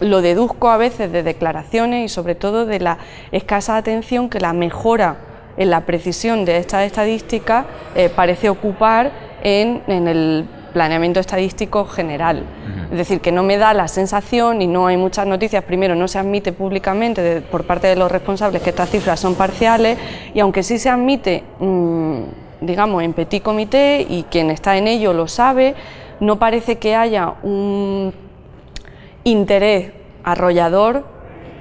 lo 0.00 0.20
deduzco 0.20 0.68
a 0.68 0.76
veces 0.76 1.12
de 1.12 1.22
declaraciones 1.22 2.04
y 2.04 2.08
sobre 2.08 2.34
todo 2.34 2.66
de 2.66 2.80
la 2.80 2.98
escasa 3.32 3.76
atención 3.76 4.28
que 4.28 4.40
la 4.40 4.52
mejora 4.52 5.16
en 5.56 5.70
la 5.70 5.86
precisión 5.86 6.44
de 6.44 6.58
estas 6.58 6.84
estadísticas 6.84 7.66
eh, 7.94 8.10
parece 8.14 8.48
ocupar 8.48 9.12
en, 9.42 9.82
en 9.86 10.08
el 10.08 10.48
planeamiento 10.74 11.20
estadístico 11.20 11.86
general. 11.86 12.42
Es 12.90 12.98
decir, 12.98 13.22
que 13.22 13.32
no 13.32 13.42
me 13.42 13.56
da 13.56 13.72
la 13.72 13.88
sensación 13.88 14.60
y 14.60 14.66
no 14.66 14.86
hay 14.86 14.98
muchas 14.98 15.26
noticias, 15.26 15.64
primero 15.64 15.94
no 15.94 16.06
se 16.06 16.18
admite 16.18 16.52
públicamente 16.52 17.40
por 17.40 17.64
parte 17.64 17.86
de 17.86 17.96
los 17.96 18.12
responsables 18.12 18.60
que 18.60 18.70
estas 18.70 18.90
cifras 18.90 19.18
son 19.18 19.36
parciales 19.36 19.96
y 20.34 20.40
aunque 20.40 20.62
sí 20.62 20.78
se 20.78 20.90
admite, 20.90 21.42
mm, 21.60 22.18
digamos, 22.60 23.02
en 23.02 23.14
petit 23.14 23.42
comité 23.42 24.06
y 24.06 24.24
quien 24.24 24.50
está 24.50 24.76
en 24.76 24.88
ello 24.88 25.14
lo 25.14 25.28
sabe, 25.28 25.74
no 26.20 26.38
parece 26.38 26.76
que 26.76 26.94
haya 26.94 27.34
un 27.42 28.12
interés 29.24 29.92
arrollador 30.22 31.06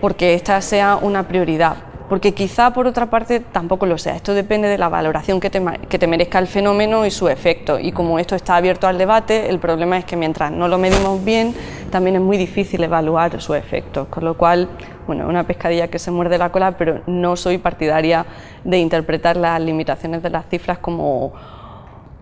porque 0.01 0.34
esta 0.34 0.60
sea 0.60 0.98
una 1.01 1.27
prioridad 1.27 1.93
porque 2.13 2.36
quizá 2.36 2.72
por 2.74 2.86
otra 2.86 3.08
parte 3.08 3.39
tampoco 3.39 3.88
lo 3.88 3.98
sea. 3.98 4.15
Esto 4.15 4.36
depende 4.36 4.67
de 4.67 4.77
la 4.77 4.88
valoración 4.88 5.39
que 5.39 5.50
te, 5.50 6.08
merezca 6.08 6.38
el 6.38 6.46
fenómeno 6.46 7.08
y 7.08 7.10
su 7.10 7.27
efecto. 7.27 7.79
Y 7.79 7.91
como 7.91 8.20
esto 8.20 8.36
está 8.36 8.55
abierto 8.55 8.86
al 8.86 9.00
debate, 9.00 9.50
el 9.50 9.58
problema 9.58 9.98
es 9.98 10.05
que 10.05 10.15
mientras 10.15 10.51
no 10.51 10.67
lo 10.67 10.77
medimos 10.77 11.25
bien, 11.25 11.55
también 11.89 12.17
es 12.17 12.22
muy 12.22 12.38
difícil 12.38 12.84
evaluar 12.84 13.41
su 13.41 13.55
efecto. 13.55 14.05
Con 14.12 14.25
lo 14.25 14.38
cual, 14.38 14.70
bueno, 15.08 15.27
una 15.27 15.43
pescadilla 15.46 15.88
que 15.88 15.98
se 15.98 16.12
muerde 16.12 16.38
la 16.38 16.51
cola, 16.51 16.77
pero 16.77 17.01
no 17.08 17.36
soy 17.36 17.58
partidaria 17.58 18.27
de 18.63 18.77
interpretar 18.77 19.36
las 19.36 19.60
limitaciones 19.60 20.22
de 20.22 20.29
las 20.29 20.46
cifras 20.50 20.77
como 20.77 21.34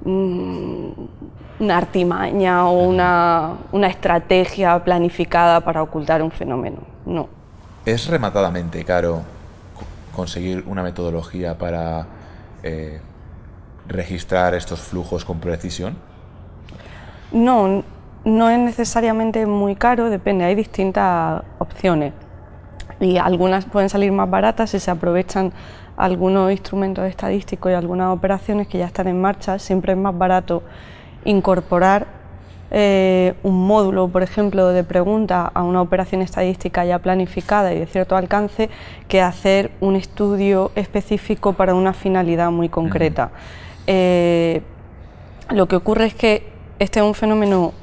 mm, 0.06 0.90
una 1.60 1.78
artimaña 1.78 2.66
o 2.66 2.80
una, 2.80 3.58
una 3.74 3.88
estrategia 3.88 4.82
planificada 4.82 5.60
para 5.60 5.84
ocultar 5.84 6.24
un 6.24 6.32
fenómeno. 6.32 6.78
No. 7.06 7.28
Es 7.86 8.08
rematadamente 8.08 8.86
caro 8.86 9.41
conseguir 10.12 10.64
una 10.68 10.84
metodología 10.84 11.58
para 11.58 12.08
eh, 12.64 13.00
registrar 13.88 14.54
estos 14.54 14.82
flujos 14.82 15.26
con 15.26 15.40
precisión? 15.40 15.96
No, 17.32 17.84
no 18.26 18.50
es 18.50 18.60
necesariamente 18.60 19.46
muy 19.46 19.76
caro, 19.76 20.10
depende, 20.10 20.46
hay 20.46 20.56
distintas 20.56 21.44
opciones 21.60 22.14
y 23.00 23.18
algunas 23.18 23.66
pueden 23.66 23.90
salir 23.90 24.12
más 24.12 24.30
baratas 24.30 24.70
si 24.70 24.80
se 24.80 24.92
aprovechan 24.92 25.52
algunos 25.98 26.52
instrumentos 26.52 27.06
estadísticos 27.06 27.72
y 27.72 27.76
algunas 27.76 28.10
operaciones 28.10 28.68
que 28.68 28.78
ya 28.78 28.86
están 28.86 29.08
en 29.08 29.20
marcha, 29.20 29.60
siempre 29.60 29.94
es 29.94 29.98
más 29.98 30.18
barato 30.18 30.64
incorporar 31.26 32.21
eh, 32.74 33.34
un 33.44 33.68
módulo, 33.68 34.08
por 34.08 34.24
ejemplo, 34.24 34.70
de 34.70 34.86
pregunta 34.86 35.52
a 35.54 35.62
una 35.64 35.82
operación 35.82 36.22
estadística 36.22 36.86
ya 36.86 37.00
planificada 37.00 37.74
y 37.74 37.80
de 37.80 37.86
cierto 37.86 38.16
alcance 38.16 38.70
que 39.10 39.22
hacer 39.22 39.72
un 39.82 39.98
estudio 39.98 40.72
específico 40.76 41.52
para 41.52 41.76
una 41.76 41.94
finalidad 41.94 42.50
muy 42.50 42.70
concreta. 42.70 43.32
Eh, 43.88 44.62
lo 45.50 45.68
que 45.68 45.76
ocurre 45.76 46.06
es 46.06 46.14
que 46.14 46.48
este 46.80 47.02
es 47.02 47.06
un 47.06 47.14
fenómeno, 47.14 47.74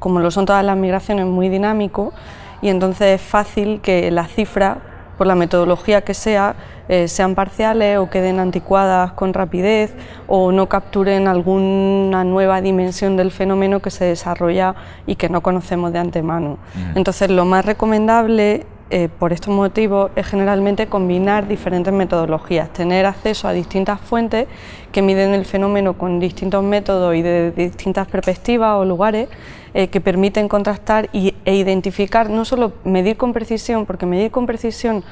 como 0.00 0.18
lo 0.18 0.30
son 0.32 0.44
todas 0.44 0.64
las 0.64 0.76
migraciones, 0.76 1.24
muy 1.26 1.48
dinámico 1.48 2.12
y 2.60 2.68
entonces 2.68 3.20
es 3.20 3.22
fácil 3.22 3.80
que 3.80 4.10
la 4.10 4.26
cifra, 4.26 4.78
por 5.22 5.28
la 5.28 5.36
metodología 5.36 6.00
que 6.00 6.14
sea, 6.14 6.56
eh, 6.88 7.06
sean 7.06 7.36
parciales 7.36 7.96
o 7.98 8.10
queden 8.10 8.40
anticuadas 8.40 9.12
con 9.12 9.32
rapidez 9.32 9.94
o 10.26 10.50
no 10.50 10.68
capturen 10.68 11.28
alguna 11.28 12.24
nueva 12.24 12.60
dimensión 12.60 13.16
del 13.16 13.30
fenómeno 13.30 13.78
que 13.78 13.92
se 13.92 14.04
desarrolla 14.04 14.74
y 15.06 15.14
que 15.14 15.28
no 15.28 15.40
conocemos 15.40 15.92
de 15.92 16.00
antemano. 16.00 16.58
Entonces, 16.96 17.30
lo 17.30 17.44
más 17.44 17.64
recomendable 17.64 18.66
eh, 18.90 19.08
por 19.16 19.32
estos 19.32 19.54
motivos 19.54 20.10
es 20.16 20.26
generalmente 20.26 20.88
combinar 20.88 21.46
diferentes 21.46 21.94
metodologías, 21.94 22.72
tener 22.72 23.06
acceso 23.06 23.46
a 23.46 23.52
distintas 23.52 24.00
fuentes 24.00 24.48
que 24.90 25.02
miden 25.02 25.34
el 25.34 25.44
fenómeno 25.44 25.92
con 25.92 26.18
distintos 26.18 26.64
métodos 26.64 27.14
y 27.14 27.22
de 27.22 27.52
distintas 27.52 28.08
perspectivas 28.08 28.74
o 28.76 28.84
lugares 28.84 29.28
eh, 29.74 29.88
que 29.88 30.00
permiten 30.00 30.48
contrastar 30.48 31.08
y, 31.12 31.34
e 31.44 31.54
identificar, 31.54 32.28
no 32.30 32.44
solo 32.44 32.72
medir 32.84 33.16
con 33.16 33.32
precisión, 33.32 33.86
porque 33.86 34.06
medir 34.06 34.30
con 34.30 34.46
precisión 34.46 35.02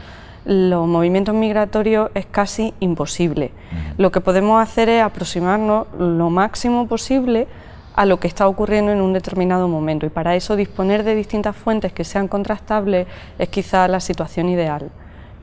los 0.45 0.87
movimientos 0.87 1.35
migratorios 1.35 2.11
es 2.15 2.27
casi 2.27 2.75
imposible. 2.81 3.53
Lo 3.99 4.11
que 4.11 4.21
podemos 4.21 4.63
hacer 4.63 4.89
es 4.89 5.03
aproximarnos 5.03 5.87
lo 5.99 6.31
máximo 6.31 6.87
posible 6.87 7.47
a 7.95 8.07
lo 8.07 8.21
que 8.21 8.29
está 8.29 8.49
ocurriendo 8.49 8.93
en 8.93 9.01
un 9.01 9.13
determinado 9.13 9.69
momento 9.69 10.07
y 10.07 10.11
para 10.11 10.37
eso 10.37 10.57
disponer 10.57 11.05
de 11.05 11.15
distintas 11.15 11.57
fuentes 11.57 11.93
que 11.93 12.05
sean 12.05 12.29
contrastables 12.29 13.07
es 13.39 13.49
quizá 13.49 13.89
la 13.89 14.01
situación 14.01 14.49
ideal. 14.49 14.91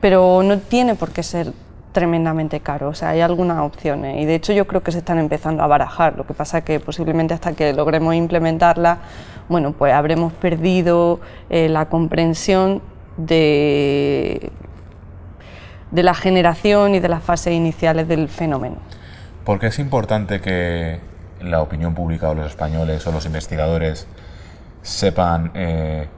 Pero 0.00 0.42
no 0.42 0.58
tiene 0.58 0.94
por 0.94 1.10
qué 1.10 1.22
ser 1.22 1.52
tremendamente 1.98 2.60
caro, 2.60 2.88
o 2.88 2.94
sea, 2.94 3.10
hay 3.10 3.20
algunas 3.20 3.58
opciones 3.58 4.20
y 4.22 4.24
de 4.24 4.36
hecho 4.36 4.52
yo 4.52 4.66
creo 4.66 4.82
que 4.82 4.92
se 4.92 4.98
están 4.98 5.18
empezando 5.18 5.64
a 5.64 5.66
barajar, 5.66 6.16
lo 6.16 6.24
que 6.24 6.32
pasa 6.32 6.62
que 6.62 6.78
posiblemente 6.78 7.34
hasta 7.34 7.54
que 7.54 7.72
logremos 7.72 8.14
implementarla, 8.14 8.98
bueno, 9.48 9.72
pues 9.72 9.92
habremos 9.92 10.32
perdido 10.32 11.20
eh, 11.50 11.68
la 11.68 11.86
comprensión 11.86 12.82
de 13.16 14.52
de 15.90 16.02
la 16.02 16.14
generación 16.14 16.94
y 16.94 17.00
de 17.00 17.08
las 17.08 17.22
fases 17.22 17.52
iniciales 17.52 18.08
del 18.08 18.28
fenómeno. 18.28 18.76
¿Por 19.44 19.58
qué 19.58 19.68
es 19.68 19.78
importante 19.78 20.40
que 20.40 21.00
la 21.40 21.62
opinión 21.62 21.94
pública 21.94 22.28
o 22.28 22.34
los 22.34 22.46
españoles 22.46 23.06
o 23.06 23.12
los 23.12 23.24
investigadores 23.26 24.06
sepan 24.82 25.50
eh, 25.54 26.08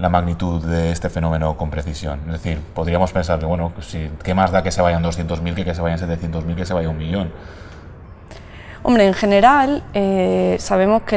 la 0.00 0.08
magnitud 0.08 0.64
de 0.64 0.90
este 0.90 1.08
fenómeno 1.10 1.56
con 1.56 1.70
precisión? 1.70 2.20
Es 2.26 2.32
decir, 2.42 2.58
podríamos 2.74 3.12
pensar 3.12 3.38
que, 3.38 3.46
bueno, 3.46 3.72
si, 3.80 4.10
¿qué 4.24 4.34
más 4.34 4.50
da 4.50 4.62
que 4.62 4.70
se 4.70 4.82
vayan 4.82 5.02
200.000 5.02 5.54
que 5.54 5.64
que 5.64 5.74
se 5.74 5.82
vayan 5.82 5.98
700.000 5.98 6.54
que 6.54 6.66
se 6.66 6.74
vaya 6.74 6.88
un 6.88 6.98
millón? 6.98 7.30
Hombre, 8.82 9.06
en 9.06 9.14
general 9.14 9.82
eh, 9.92 10.56
sabemos 10.58 11.02
que, 11.02 11.16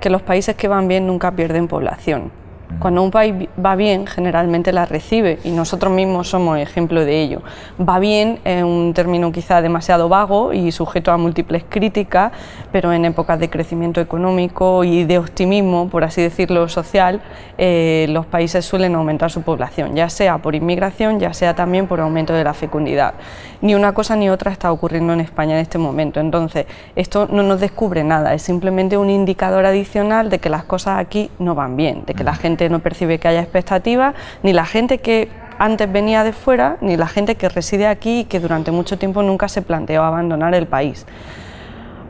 que 0.00 0.10
los 0.10 0.22
países 0.22 0.54
que 0.54 0.68
van 0.68 0.86
bien 0.86 1.06
nunca 1.06 1.32
pierden 1.32 1.66
población 1.66 2.43
cuando 2.78 3.02
un 3.02 3.10
país 3.10 3.34
va 3.64 3.76
bien, 3.76 4.06
generalmente 4.06 4.72
la 4.72 4.86
recibe 4.86 5.38
y 5.44 5.50
nosotros 5.50 5.92
mismos 5.92 6.28
somos 6.28 6.58
ejemplo 6.58 7.04
de 7.04 7.22
ello. 7.22 7.42
Va 7.80 7.98
bien 7.98 8.40
es 8.44 8.62
un 8.62 8.92
término 8.94 9.32
quizá 9.32 9.60
demasiado 9.60 10.08
vago 10.08 10.52
y 10.52 10.72
sujeto 10.72 11.12
a 11.12 11.16
múltiples 11.16 11.64
críticas, 11.68 12.32
pero 12.72 12.92
en 12.92 13.04
épocas 13.04 13.38
de 13.38 13.50
crecimiento 13.50 14.00
económico 14.00 14.84
y 14.84 15.04
de 15.04 15.18
optimismo, 15.18 15.88
por 15.88 16.04
así 16.04 16.22
decirlo, 16.22 16.68
social, 16.68 17.20
eh, 17.58 18.06
los 18.10 18.26
países 18.26 18.64
suelen 18.64 18.94
aumentar 18.94 19.30
su 19.30 19.42
población, 19.42 19.94
ya 19.94 20.08
sea 20.08 20.38
por 20.38 20.54
inmigración, 20.54 21.20
ya 21.20 21.32
sea 21.32 21.54
también 21.54 21.86
por 21.86 22.00
aumento 22.00 22.32
de 22.32 22.44
la 22.44 22.54
fecundidad. 22.54 23.14
Ni 23.60 23.74
una 23.74 23.94
cosa 23.94 24.16
ni 24.16 24.28
otra 24.28 24.52
está 24.52 24.70
ocurriendo 24.72 25.12
en 25.12 25.20
España 25.20 25.54
en 25.54 25.60
este 25.60 25.78
momento. 25.78 26.20
Entonces, 26.20 26.66
esto 26.96 27.28
no 27.30 27.42
nos 27.42 27.60
descubre 27.60 28.04
nada, 28.04 28.34
es 28.34 28.42
simplemente 28.42 28.96
un 28.96 29.10
indicador 29.10 29.64
adicional 29.64 30.30
de 30.30 30.38
que 30.38 30.50
las 30.50 30.64
cosas 30.64 30.98
aquí 30.98 31.30
no 31.38 31.54
van 31.54 31.76
bien, 31.76 32.04
de 32.06 32.14
que 32.14 32.24
la 32.24 32.34
gente 32.34 32.63
no 32.68 32.80
percibe 32.80 33.18
que 33.18 33.28
haya 33.28 33.40
expectativas, 33.40 34.14
ni 34.42 34.52
la 34.52 34.64
gente 34.64 34.98
que 34.98 35.28
antes 35.58 35.90
venía 35.90 36.24
de 36.24 36.32
fuera, 36.32 36.76
ni 36.80 36.96
la 36.96 37.06
gente 37.06 37.36
que 37.36 37.48
reside 37.48 37.86
aquí 37.86 38.20
y 38.20 38.24
que 38.24 38.40
durante 38.40 38.70
mucho 38.70 38.98
tiempo 38.98 39.22
nunca 39.22 39.48
se 39.48 39.62
planteó 39.62 40.02
abandonar 40.02 40.54
el 40.54 40.66
país. 40.66 41.06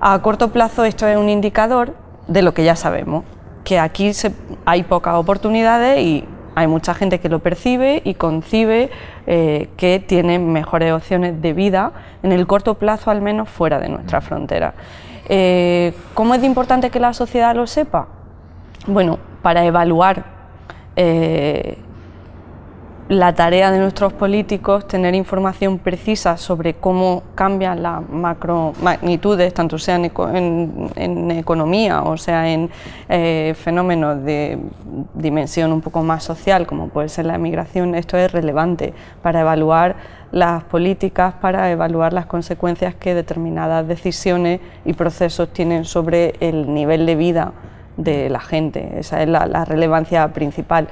A 0.00 0.20
corto 0.22 0.52
plazo 0.52 0.84
esto 0.84 1.06
es 1.06 1.16
un 1.16 1.28
indicador 1.28 1.94
de 2.26 2.42
lo 2.42 2.54
que 2.54 2.64
ya 2.64 2.76
sabemos, 2.76 3.24
que 3.64 3.78
aquí 3.78 4.12
hay 4.64 4.82
pocas 4.82 5.14
oportunidades 5.14 6.00
y 6.00 6.24
hay 6.54 6.66
mucha 6.66 6.94
gente 6.94 7.18
que 7.20 7.28
lo 7.28 7.40
percibe 7.40 8.00
y 8.04 8.14
concibe 8.14 8.90
eh, 9.26 9.68
que 9.76 9.98
tiene 9.98 10.38
mejores 10.38 10.92
opciones 10.92 11.40
de 11.42 11.52
vida 11.52 11.92
en 12.22 12.32
el 12.32 12.46
corto 12.46 12.74
plazo, 12.74 13.10
al 13.10 13.20
menos 13.20 13.48
fuera 13.48 13.80
de 13.80 13.88
nuestra 13.88 14.20
frontera. 14.20 14.74
Eh, 15.28 15.94
¿Cómo 16.14 16.34
es 16.34 16.44
importante 16.44 16.90
que 16.90 17.00
la 17.00 17.12
sociedad 17.12 17.56
lo 17.56 17.66
sepa? 17.66 18.08
Bueno, 18.86 19.18
para 19.42 19.64
evaluar 19.64 20.33
eh, 20.96 21.78
la 23.08 23.34
tarea 23.34 23.70
de 23.70 23.78
nuestros 23.78 24.14
políticos 24.14 24.88
tener 24.88 25.14
información 25.14 25.78
precisa 25.78 26.38
sobre 26.38 26.72
cómo 26.74 27.22
cambian 27.34 27.82
las 27.82 28.08
macro 28.08 28.72
magnitudes, 28.82 29.52
tanto 29.52 29.78
sea 29.78 29.96
en, 29.96 31.30
economía 31.30 32.02
o 32.02 32.16
sea 32.16 32.50
en 32.50 32.70
eh, 33.10 33.54
fenómenos 33.58 34.24
de 34.24 34.58
dimensión 35.12 35.70
un 35.72 35.82
poco 35.82 36.02
más 36.02 36.24
social, 36.24 36.66
como 36.66 36.88
puede 36.88 37.10
ser 37.10 37.26
la 37.26 37.34
emigración, 37.34 37.94
esto 37.94 38.16
es 38.16 38.32
relevante 38.32 38.94
para 39.22 39.42
evaluar 39.42 39.96
las 40.32 40.64
políticas, 40.64 41.34
para 41.34 41.70
evaluar 41.70 42.14
las 42.14 42.24
consecuencias 42.24 42.94
que 42.94 43.14
determinadas 43.14 43.86
decisiones 43.86 44.60
y 44.86 44.94
procesos 44.94 45.50
tienen 45.50 45.84
sobre 45.84 46.36
el 46.40 46.72
nivel 46.72 47.04
de 47.04 47.16
vida 47.16 47.52
de 47.96 48.28
la 48.30 48.40
gente. 48.40 48.98
Esa 48.98 49.22
es 49.22 49.28
la 49.28 49.64
relevancia 49.64 50.32
principal 50.32 50.88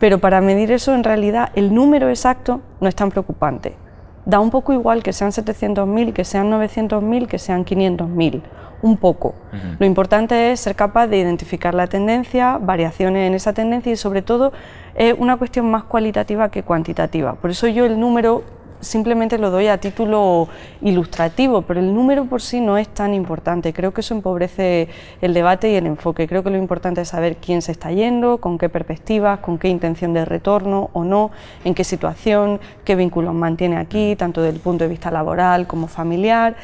pero 0.00 0.18
para 0.18 0.40
medir 0.40 0.72
eso 0.72 0.94
en 0.94 1.04
realidad 1.04 1.50
el 1.54 1.72
número 1.72 2.08
exacto 2.08 2.62
no 2.80 2.88
es 2.88 2.96
tan 2.96 3.10
preocupante. 3.10 3.76
Da 4.24 4.40
un 4.40 4.50
poco 4.50 4.72
igual 4.72 5.02
que 5.02 5.12
sean 5.12 5.30
700.000, 5.30 6.12
que 6.12 6.24
sean 6.24 6.50
900.000, 6.50 7.26
que 7.26 7.38
sean 7.38 7.64
500.000, 7.64 8.40
un 8.82 8.96
poco. 8.96 9.34
Lo 9.78 9.84
importante 9.84 10.52
es 10.52 10.60
ser 10.60 10.74
capaz 10.74 11.06
de 11.06 11.18
identificar 11.18 11.74
la 11.74 11.86
tendencia, 11.86 12.58
variaciones 12.58 13.28
en 13.28 13.34
esa 13.34 13.52
tendencia 13.52 13.92
y 13.92 13.96
sobre 13.96 14.22
todo 14.22 14.52
es 14.94 15.14
una 15.18 15.36
cuestión 15.36 15.70
más 15.70 15.84
cualitativa 15.84 16.50
que 16.50 16.62
cuantitativa. 16.62 17.34
Por 17.34 17.50
eso 17.50 17.66
yo 17.66 17.84
el 17.84 18.00
número 18.00 18.42
simplemente 18.80 19.38
lo 19.38 19.50
doy 19.50 19.68
a 19.68 19.78
título 19.78 20.48
ilustrativo, 20.80 21.62
pero 21.62 21.80
el 21.80 21.94
número 21.94 22.24
por 22.24 22.42
sí 22.42 22.60
no 22.60 22.78
es 22.78 22.88
tan 22.88 23.14
importante. 23.14 23.72
Creo 23.72 23.92
que 23.92 24.00
eso 24.00 24.14
empobrece 24.14 24.88
el 25.20 25.34
debate 25.34 25.70
y 25.70 25.76
el 25.76 25.86
enfoque. 25.86 26.26
Creo 26.26 26.42
que 26.42 26.50
lo 26.50 26.58
importante 26.58 27.02
es 27.02 27.08
saber 27.08 27.36
quién 27.36 27.62
se 27.62 27.72
está 27.72 27.92
yendo, 27.92 28.38
con 28.38 28.58
qué 28.58 28.68
perspectivas, 28.68 29.40
con 29.40 29.58
qué 29.58 29.68
intención 29.68 30.12
de 30.12 30.24
retorno 30.24 30.90
o 30.92 31.04
no, 31.04 31.30
en 31.64 31.74
qué 31.74 31.84
situación, 31.84 32.60
qué 32.84 32.96
vínculos 32.96 33.34
mantiene 33.34 33.76
aquí, 33.76 34.16
tanto 34.16 34.42
desde 34.42 34.56
el 34.56 34.62
punto 34.62 34.84
de 34.84 34.90
vista 34.90 35.10
laboral 35.10 35.66
como 35.66 35.86
familiar, 35.86 36.56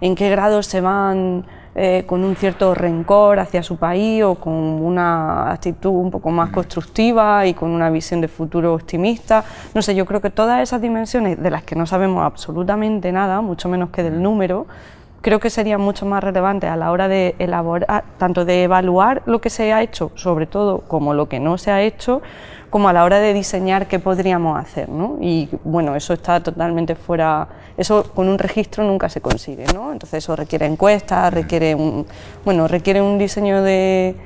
en 0.00 0.14
qué 0.14 0.30
grado 0.30 0.62
se 0.62 0.80
van 0.80 1.44
eh, 1.74 2.04
con 2.06 2.22
un 2.22 2.36
cierto 2.36 2.74
rencor 2.74 3.40
hacia 3.40 3.62
su 3.62 3.76
país 3.76 4.22
o 4.22 4.36
con 4.36 4.52
una 4.52 5.50
actitud 5.50 5.90
un 5.90 6.10
poco 6.10 6.30
más 6.30 6.50
constructiva 6.50 7.46
y 7.46 7.54
con 7.54 7.70
una 7.70 7.90
visión 7.90 8.20
de 8.20 8.28
futuro 8.28 8.74
optimista. 8.74 9.44
No 9.74 9.82
sé, 9.82 9.94
yo 9.94 10.06
creo 10.06 10.20
que 10.20 10.30
todas 10.30 10.62
esas 10.62 10.80
dimensiones 10.80 11.42
de 11.42 11.50
las 11.50 11.64
que 11.64 11.74
no 11.74 11.86
sabemos 11.86 12.24
absolutamente 12.24 13.10
nada, 13.12 13.40
mucho 13.40 13.68
menos 13.68 13.90
que 13.90 14.02
del 14.02 14.22
número, 14.22 14.66
creo 15.24 15.40
que 15.40 15.48
serían 15.48 15.80
mucho 15.80 16.04
más 16.04 16.22
relevantes 16.22 16.70
a 16.70 16.76
la 16.76 16.92
hora 16.92 17.08
de 17.08 17.34
elaborar, 17.38 18.04
tanto 18.18 18.44
de 18.44 18.64
evaluar 18.64 19.22
lo 19.24 19.40
que 19.40 19.48
se 19.48 19.72
ha 19.72 19.82
hecho, 19.82 20.12
sobre 20.16 20.46
todo 20.46 20.80
como 20.80 21.14
lo 21.14 21.30
que 21.30 21.40
no 21.40 21.56
se 21.56 21.70
ha 21.70 21.80
hecho, 21.80 22.20
como 22.68 22.88
a 22.88 22.92
la 22.92 23.04
hora 23.04 23.20
de 23.20 23.32
diseñar 23.32 23.86
qué 23.86 23.98
podríamos 23.98 24.58
hacer, 24.58 24.88
¿no? 24.90 25.16
Y 25.20 25.48
bueno, 25.64 25.96
eso 25.96 26.12
está 26.12 26.42
totalmente 26.42 26.94
fuera, 26.94 27.48
eso 27.76 28.04
con 28.14 28.28
un 28.28 28.38
registro 28.38 28.84
nunca 28.84 29.08
se 29.08 29.20
consigue, 29.20 29.66
¿no? 29.74 29.92
Entonces 29.92 30.24
eso 30.24 30.36
requiere 30.36 30.66
encuestas, 30.66 31.32
requiere 31.32 31.74
un, 31.74 32.06
bueno, 32.44 32.68
requiere 32.68 33.02
un 33.02 33.18
diseño 33.18 33.62
de 33.62 34.16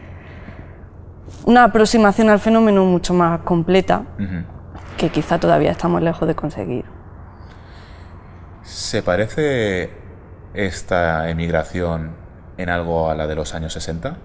una 1.46 1.64
aproximación 1.64 2.28
al 2.30 2.40
fenómeno 2.40 2.84
mucho 2.84 3.14
más 3.14 3.40
completa, 3.40 4.02
que 4.96 5.08
quizá 5.10 5.38
todavía 5.38 5.70
estamos 5.70 6.02
lejos 6.02 6.28
de 6.28 6.34
conseguir. 6.34 6.84
¿Se 8.62 9.02
parece 9.02 9.90
esta 10.52 11.30
emigración 11.30 12.10
en 12.58 12.68
algo 12.68 13.08
a 13.08 13.14
la 13.14 13.26
de 13.26 13.34
los 13.34 13.54
años 13.54 13.72
60? 13.72 14.16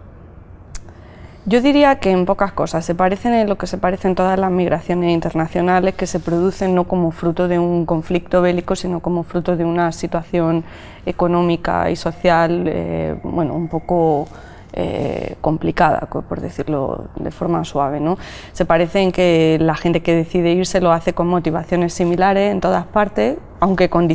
Yo 1.46 1.60
diría 1.60 2.00
que 2.00 2.10
en 2.12 2.26
pocas 2.26 2.54
cosas. 2.54 2.86
Se 2.86 2.96
parecen 2.96 3.34
en 3.34 3.50
lo 3.50 3.58
que 3.58 3.68
se 3.68 3.78
parecen 3.78 4.16
todas 4.16 4.40
las 4.40 4.50
migraciones 4.50 5.12
internacionales 5.12 5.94
que 5.94 6.08
se 6.08 6.22
producen 6.22 6.74
no 6.74 6.86
como 6.86 7.12
fruto 7.12 7.50
de 7.50 7.60
un 7.60 7.86
conflicto 7.86 8.42
bélico, 8.42 8.78
sino 8.78 9.02
como 9.02 9.24
fruto 9.24 9.58
de 9.58 9.66
una 9.66 9.92
situación 9.92 10.64
económica 11.06 11.92
y 11.92 11.98
social, 11.98 12.64
eh, 12.68 13.18
bueno, 13.24 13.56
un 13.56 13.68
poco 13.68 14.30
eh, 14.76 15.36
complicada, 15.40 16.08
por 16.10 16.42
decirlo 16.42 17.06
de 17.16 17.30
forma 17.30 17.64
suave. 17.64 18.00
¿no? 18.00 18.18
Se 18.54 18.66
parece 18.66 19.02
en 19.02 19.12
que 19.12 19.58
la 19.62 19.76
gente 19.76 20.02
que 20.02 20.16
decide 20.16 20.52
irse 20.52 20.82
lo 20.82 20.92
hace 20.92 21.14
con 21.14 21.28
motivaciones 21.28 21.94
similares 21.94 22.52
en 22.52 22.60
todas 22.60 22.86
partes, 22.86 23.38
aunque 23.60 23.90
con 23.90 24.08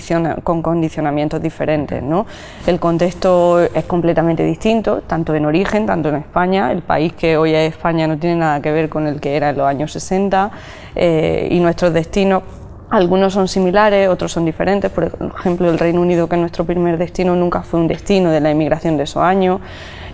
condicionamientos 0.63 1.41
diferentes. 1.41 2.03
¿no? 2.03 2.27
El 2.67 2.81
contexto 2.81 3.61
es 3.61 3.85
completamente 3.85 4.43
distinto, 4.43 5.03
tanto 5.03 5.35
en 5.35 5.47
origen, 5.47 5.87
tanto 5.87 6.09
en 6.09 6.17
España. 6.17 6.73
El 6.73 6.83
país 6.83 7.13
que 7.13 7.37
hoy 7.37 7.55
es 7.55 7.73
España 7.73 8.09
no 8.09 8.19
tiene 8.19 8.37
nada 8.37 8.61
que 8.61 8.73
ver 8.73 8.89
con 8.89 9.07
el 9.07 9.21
que 9.21 9.37
era 9.37 9.51
en 9.51 9.59
los 9.59 9.67
años 9.67 9.93
60 9.93 10.51
eh, 10.97 11.49
y 11.53 11.61
nuestros 11.61 11.93
destinos 11.93 12.43
algunos 12.91 13.35
son 13.35 13.49
similares, 13.49 14.09
otros 14.09 14.33
son 14.33 14.45
diferentes. 14.45 14.91
Por 14.91 15.13
ejemplo, 15.39 15.71
el 15.71 15.79
Reino 15.79 16.01
Unido, 16.01 16.27
que 16.29 16.37
es 16.37 16.41
nuestro 16.41 16.65
primer 16.65 16.97
destino, 16.97 17.37
nunca 17.37 17.63
fue 17.63 17.81
un 17.81 17.87
destino 17.87 18.31
de 18.31 18.41
la 18.41 18.51
inmigración 18.51 18.97
de 18.97 19.03
esos 19.03 19.23
años. 19.23 19.61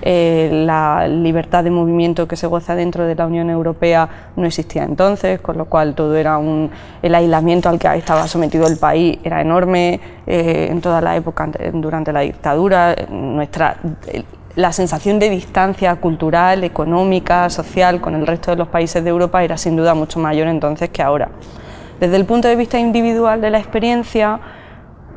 Eh, 0.07 0.51
la 0.53 1.09
libertad 1.09 1.65
de 1.65 1.71
movimiento 1.71 2.29
que 2.29 2.37
se 2.37 2.47
goza 2.47 2.75
dentro 2.75 3.07
de 3.07 3.15
la 3.15 3.27
Unión 3.27 3.49
Europea 3.49 4.07
no 4.37 4.45
existía 4.45 4.85
entonces, 4.85 5.41
con 5.41 5.57
lo 5.57 5.65
cual 5.65 5.95
todo 5.95 6.15
era 6.15 6.37
un, 6.37 6.71
el 7.01 7.15
aislamiento 7.15 7.71
al 7.71 7.79
que 7.79 7.89
estaba 7.97 8.29
sometido 8.29 8.67
el 8.67 8.77
país 8.77 9.19
era 9.25 9.41
enorme 9.41 9.99
eh, 10.27 10.69
en 10.71 10.83
toda 10.83 11.01
la 11.01 11.17
época 11.17 11.49
durante 11.73 12.13
la 12.13 12.21
dictadura. 12.21 12.95
Nuestra, 13.11 13.79
la 14.57 14.73
sensación 14.73 15.19
de 15.19 15.31
distancia 15.31 15.97
cultural, 15.97 16.65
económica, 16.65 17.49
social 17.49 18.03
con 18.03 18.15
el 18.15 18.27
resto 18.27 18.51
de 18.51 18.59
los 18.59 18.69
países 18.69 19.03
de 19.03 19.09
Europa 19.09 19.43
era 19.43 19.57
sin 19.57 19.75
duda 19.75 19.95
mucho 19.95 20.21
mayor 20.21 20.49
entonces 20.49 20.91
que 20.91 21.01
ahora. 21.01 21.31
Desde 21.99 22.17
el 22.17 22.27
punto 22.27 22.47
de 22.49 22.57
vista 22.57 22.79
individual 22.79 23.41
de 23.41 23.49
la 23.49 23.59
experiencia, 23.59 24.39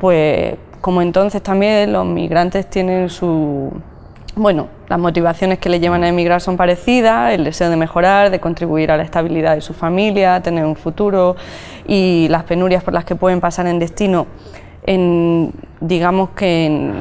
pues 0.00 0.54
como 0.80 1.02
entonces 1.02 1.42
también 1.42 1.92
los 1.92 2.06
migrantes 2.06 2.70
tienen 2.70 3.10
su, 3.10 3.70
bueno, 4.34 4.77
las 4.88 4.98
motivaciones 4.98 5.58
que 5.58 5.68
le 5.68 5.80
llevan 5.80 6.02
a 6.04 6.08
emigrar 6.08 6.40
son 6.40 6.56
parecidas, 6.56 7.32
el 7.34 7.44
deseo 7.44 7.68
de 7.68 7.76
mejorar, 7.76 8.30
de 8.30 8.40
contribuir 8.40 8.90
a 8.90 8.96
la 8.96 9.02
estabilidad 9.02 9.54
de 9.54 9.60
su 9.60 9.74
familia, 9.74 10.40
tener 10.40 10.64
un 10.64 10.76
futuro 10.76 11.36
y 11.86 12.26
las 12.30 12.44
penurias 12.44 12.82
por 12.82 12.94
las 12.94 13.04
que 13.04 13.14
pueden 13.14 13.40
pasar 13.40 13.66
en 13.66 13.78
destino, 13.78 14.26
en, 14.86 15.52
digamos 15.80 16.30
que 16.30 16.92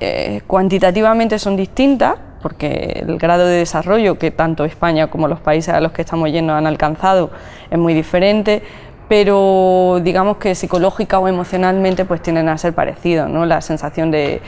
eh, 0.00 0.40
cuantitativamente 0.46 1.38
son 1.38 1.56
distintas, 1.56 2.16
porque 2.42 3.04
el 3.06 3.18
grado 3.18 3.46
de 3.46 3.58
desarrollo 3.58 4.18
que 4.18 4.32
tanto 4.32 4.64
España 4.64 5.06
como 5.06 5.28
los 5.28 5.38
países 5.40 5.72
a 5.72 5.80
los 5.80 5.92
que 5.92 6.02
estamos 6.02 6.30
yendo 6.32 6.52
han 6.52 6.66
alcanzado 6.66 7.30
es 7.70 7.78
muy 7.78 7.94
diferente, 7.94 8.62
pero 9.12 10.00
digamos 10.02 10.38
que 10.38 10.54
psicológica 10.54 11.18
o 11.18 11.28
emocionalmente 11.28 12.06
pues 12.06 12.22
tienden 12.22 12.48
a 12.48 12.56
ser 12.56 12.72
parecidos, 12.72 13.28
¿no? 13.28 13.44
La 13.44 13.60
sensación 13.60 14.10
de, 14.10 14.40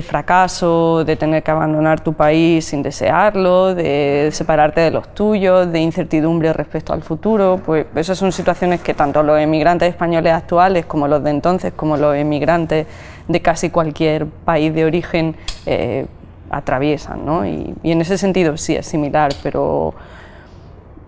fracaso, 0.00 1.02
de 1.04 1.16
tener 1.16 1.42
que 1.42 1.50
abandonar 1.50 2.04
tu 2.04 2.12
país 2.12 2.66
sin 2.66 2.84
desearlo, 2.84 3.74
de 3.74 4.28
separarte 4.30 4.82
de 4.82 4.92
los 4.92 5.12
tuyos, 5.12 5.72
de 5.72 5.80
incertidumbre 5.80 6.52
respecto 6.52 6.92
al 6.92 7.02
futuro, 7.02 7.60
pues 7.66 7.86
esas 7.96 8.16
son 8.16 8.30
situaciones 8.30 8.80
que 8.80 8.94
tanto 8.94 9.24
los 9.24 9.40
emigrantes 9.40 9.88
españoles 9.88 10.32
actuales 10.32 10.86
como 10.86 11.08
los 11.08 11.24
de 11.24 11.30
entonces, 11.30 11.72
como 11.74 11.96
los 11.96 12.14
emigrantes 12.14 12.86
de 13.26 13.42
casi 13.42 13.70
cualquier 13.70 14.26
país 14.26 14.72
de 14.72 14.84
origen 14.84 15.34
eh, 15.66 16.06
atraviesan, 16.48 17.26
¿no? 17.26 17.44
y 17.44 17.74
en 17.82 18.00
ese 18.02 18.16
sentido 18.16 18.56
sí 18.56 18.76
es 18.76 18.86
similar, 18.86 19.32
pero 19.42 19.94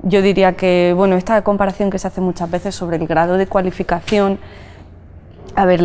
yo 0.02 0.22
diría 0.22 0.54
que 0.54 0.92
bueno, 0.96 1.16
esta 1.16 1.42
comparación 1.42 1.90
que 1.90 1.98
se 1.98 2.08
hace 2.08 2.20
muchas 2.20 2.50
veces 2.50 2.74
sobre 2.74 2.96
el 2.96 3.06
grado 3.06 3.36
de 3.36 3.46
cualificación, 3.46 4.38
a 5.54 5.66
ver, 5.66 5.82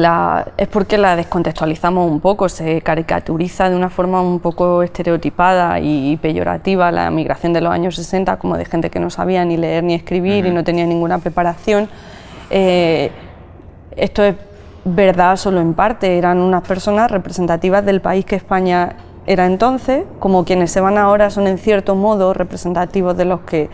es 0.55 0.67
porque 0.69 0.97
la 0.97 1.17
descontextualizamos 1.17 2.09
un 2.09 2.21
poco, 2.21 2.47
se 2.47 2.81
caricaturiza 2.81 3.69
de 3.69 3.75
una 3.75 3.89
forma 3.89 4.21
un 4.21 4.39
poco 4.39 4.81
estereotipada 4.81 5.79
y 5.81 6.15
peyorativa 6.17 6.89
la 6.91 7.11
migración 7.11 7.51
de 7.51 7.59
los 7.59 7.73
años 7.73 7.95
60 7.95 8.37
como 8.37 8.57
de 8.57 8.63
gente 8.63 8.89
que 8.89 8.99
no 8.99 9.09
sabía 9.09 9.43
ni 9.43 9.57
leer 9.57 9.83
ni 9.83 9.93
escribir 9.93 10.45
y 10.45 10.51
no 10.51 10.63
tenía 10.63 10.85
ninguna 10.85 11.17
preparación. 11.19 11.89
Eh, 12.49 13.11
esto 13.97 14.23
es 14.23 14.35
verdad 14.85 15.35
solo 15.35 15.59
en 15.59 15.73
parte, 15.73 16.17
eran 16.17 16.39
unas 16.39 16.65
personas 16.65 17.11
representativas 17.11 17.85
del 17.85 17.99
país 17.99 18.23
que 18.23 18.37
España 18.37 18.95
era 19.25 19.45
entonces, 19.45 20.05
como 20.19 20.45
quienes 20.45 20.71
se 20.71 20.79
van 20.79 20.97
ahora 20.97 21.29
son 21.29 21.47
en 21.47 21.57
cierto 21.57 21.95
modo 21.95 22.33
representativos 22.33 23.17
de 23.17 23.25
los 23.25 23.41
que 23.41 23.69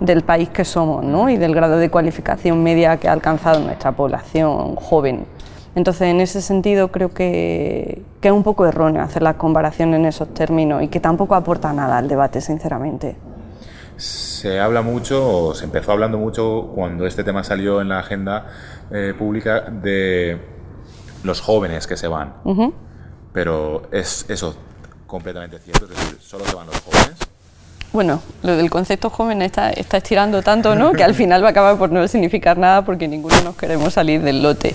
del 0.00 0.22
país 0.22 0.48
que 0.50 0.64
somos 0.64 1.04
¿no? 1.04 1.28
y 1.28 1.36
del 1.36 1.54
grado 1.54 1.78
de 1.78 1.90
cualificación 1.90 2.62
media 2.62 2.98
que 2.98 3.08
ha 3.08 3.12
alcanzado 3.12 3.60
nuestra 3.60 3.92
población 3.92 4.76
joven. 4.76 5.26
Entonces, 5.74 6.08
en 6.08 6.20
ese 6.20 6.40
sentido, 6.40 6.88
creo 6.88 7.12
que, 7.12 8.02
que, 8.20 8.28
es 8.28 8.32
un 8.32 8.42
poco 8.42 8.66
erróneo 8.66 9.02
hacer 9.02 9.22
la 9.22 9.34
comparación 9.34 9.92
en 9.92 10.06
esos 10.06 10.32
términos 10.32 10.82
y 10.82 10.88
que 10.88 11.00
tampoco 11.00 11.34
aporta 11.34 11.70
nada 11.72 11.98
al 11.98 12.08
debate, 12.08 12.40
sinceramente. 12.40 13.14
Se 13.98 14.58
habla 14.58 14.80
mucho, 14.80 15.48
o 15.48 15.54
se 15.54 15.64
empezó 15.64 15.92
hablando 15.92 16.16
mucho 16.16 16.72
cuando 16.74 17.06
este 17.06 17.24
tema 17.24 17.44
salió 17.44 17.82
en 17.82 17.90
la 17.90 17.98
agenda 17.98 18.46
eh, 18.90 19.14
pública 19.18 19.60
de 19.60 20.40
los 21.24 21.42
jóvenes 21.42 21.86
que 21.86 21.96
se 21.96 22.08
van. 22.08 22.34
Pero 23.34 23.82
es 23.92 24.24
eso 24.30 24.56
completamente 25.06 25.58
cierto, 25.58 25.84
es 25.84 25.90
decir, 25.90 26.16
solo 26.20 26.44
se 26.46 26.54
van 26.54 26.66
los 26.66 26.80
jóvenes. 26.80 27.05
Bueno, 27.96 28.20
lo 28.42 28.58
del 28.58 28.68
concepto 28.68 29.08
joven 29.08 29.40
está, 29.40 29.70
está 29.70 29.96
estirando 29.96 30.42
tanto, 30.42 30.74
¿no? 30.74 30.92
Que 30.92 31.02
al 31.02 31.14
final 31.14 31.42
va 31.42 31.46
a 31.48 31.50
acabar 31.52 31.78
por 31.78 31.90
no 31.90 32.06
significar 32.08 32.58
nada 32.58 32.84
porque 32.84 33.08
ninguno 33.08 33.34
nos 33.42 33.56
queremos 33.56 33.94
salir 33.94 34.20
del 34.20 34.42
lote 34.42 34.74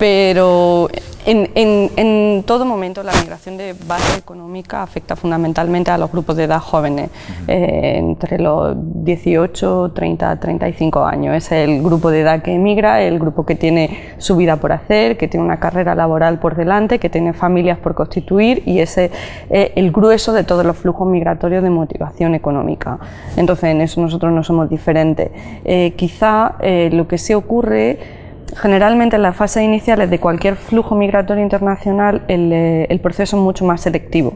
pero 0.00 0.88
en, 1.26 2.42
todo 2.46 2.64
momento 2.64 3.02
la 3.02 3.12
migración 3.20 3.58
de 3.58 3.74
base 3.86 4.18
económica 4.18 4.82
afecta 4.82 5.14
fundamentalmente 5.14 5.90
a 5.90 5.98
los 5.98 6.10
grupos 6.10 6.36
de 6.36 6.44
edad 6.44 6.58
jóvenes, 6.58 7.10
eh, 7.46 7.96
entre 7.98 8.38
los 8.38 8.74
18, 8.78 9.92
30, 9.94 10.40
35 10.40 11.04
años. 11.04 11.36
Es 11.36 11.52
el 11.52 11.82
grupo 11.82 12.10
de 12.10 12.20
edad 12.20 12.40
que 12.40 12.54
emigra, 12.54 13.02
el 13.02 13.18
grupo 13.18 13.44
que 13.44 13.56
tiene 13.56 14.14
su 14.16 14.36
vida 14.36 14.56
por 14.56 14.72
hacer, 14.72 15.18
que 15.18 15.28
tiene 15.28 15.44
una 15.44 15.60
carrera 15.60 15.94
laboral 15.94 16.40
por 16.40 16.56
delante, 16.56 16.98
que 16.98 17.10
tiene 17.10 17.34
familias 17.34 17.78
por 17.78 17.94
constituir 17.94 18.62
y 18.64 18.78
ese 18.78 19.10
es 19.50 19.72
el 19.76 19.92
grueso 19.92 20.32
de 20.32 20.44
todos 20.44 20.64
los 20.64 20.78
flujos 20.78 21.06
migratorios 21.06 21.62
de 21.62 21.68
motivación 21.68 22.34
económica. 22.34 22.98
Entonces 23.36 23.64
en 23.64 23.82
eso 23.82 24.00
nosotros 24.00 24.32
no 24.32 24.42
somos 24.42 24.70
diferentes. 24.70 25.30
Eh, 25.62 25.92
quizá 25.94 26.56
eh, 26.60 26.88
lo 26.90 27.06
que 27.06 27.18
sí 27.18 27.34
ocurre 27.34 28.19
Generalmente 28.56 29.16
en 29.16 29.22
las 29.22 29.36
fases 29.36 29.62
iniciales 29.62 30.10
de 30.10 30.18
cualquier 30.18 30.56
flujo 30.56 30.94
migratorio 30.94 31.42
internacional 31.42 32.22
eh, 32.28 32.86
el, 32.88 33.00
proceso 33.00 33.36
es 33.36 33.42
mucho 33.42 33.64
más 33.64 33.82
selectivo. 33.82 34.34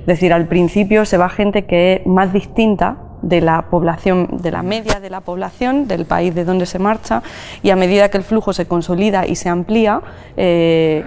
Es 0.00 0.06
decir, 0.06 0.32
al 0.32 0.46
principio 0.46 1.04
se 1.04 1.16
va 1.16 1.28
gente 1.28 1.64
que 1.64 1.94
es 1.94 2.06
más 2.06 2.32
distinta 2.32 2.98
de 3.22 3.40
la 3.40 3.62
población, 3.70 4.28
de 4.30 4.50
la 4.50 4.62
media 4.62 5.00
de 5.00 5.10
la 5.10 5.20
población 5.20 5.88
del 5.88 6.04
país 6.04 6.34
de 6.34 6.44
donde 6.44 6.66
se 6.66 6.78
marcha 6.78 7.22
y 7.62 7.70
a 7.70 7.76
medida 7.76 8.08
que 8.08 8.18
el 8.18 8.22
flujo 8.22 8.52
se 8.52 8.66
consolida 8.66 9.26
y 9.26 9.36
se 9.36 9.48
amplía, 9.48 10.00
eh, 10.36 11.02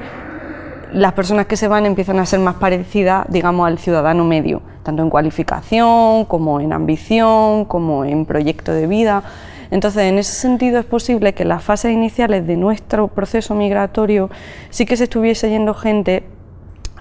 las 0.92 1.14
personas 1.14 1.46
que 1.46 1.56
se 1.56 1.68
van 1.68 1.86
empiezan 1.86 2.20
a 2.20 2.26
ser 2.26 2.40
más 2.40 2.56
parecidas, 2.56 3.26
digamos, 3.30 3.68
al 3.68 3.78
ciudadano 3.78 4.26
medio, 4.26 4.62
tanto 4.84 5.04
en 5.04 5.10
cualificación 5.10 6.26
como 6.26 6.60
en 6.60 6.74
ambición, 6.74 7.66
como 7.66 8.06
en 8.06 8.26
proyecto 8.26 8.74
de 8.74 8.88
vida. 8.88 9.24
Entonces, 9.72 10.04
en 10.04 10.18
ese 10.18 10.34
sentido 10.34 10.80
es 10.80 10.86
posible 10.86 11.34
que 11.34 11.46
las 11.46 11.64
fases 11.64 11.92
iniciales 11.92 12.48
de 12.48 12.58
nuestro 12.58 13.08
proceso 13.08 13.54
migratorio 13.54 14.30
sí 14.70 14.86
que 14.86 14.98
se 14.98 15.04
estuviese 15.06 15.50
yendo 15.50 15.74
gente 15.74 16.24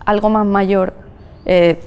algo 0.04 0.28
más 0.28 0.46
mayor 0.46 0.94
eh, 1.46 1.80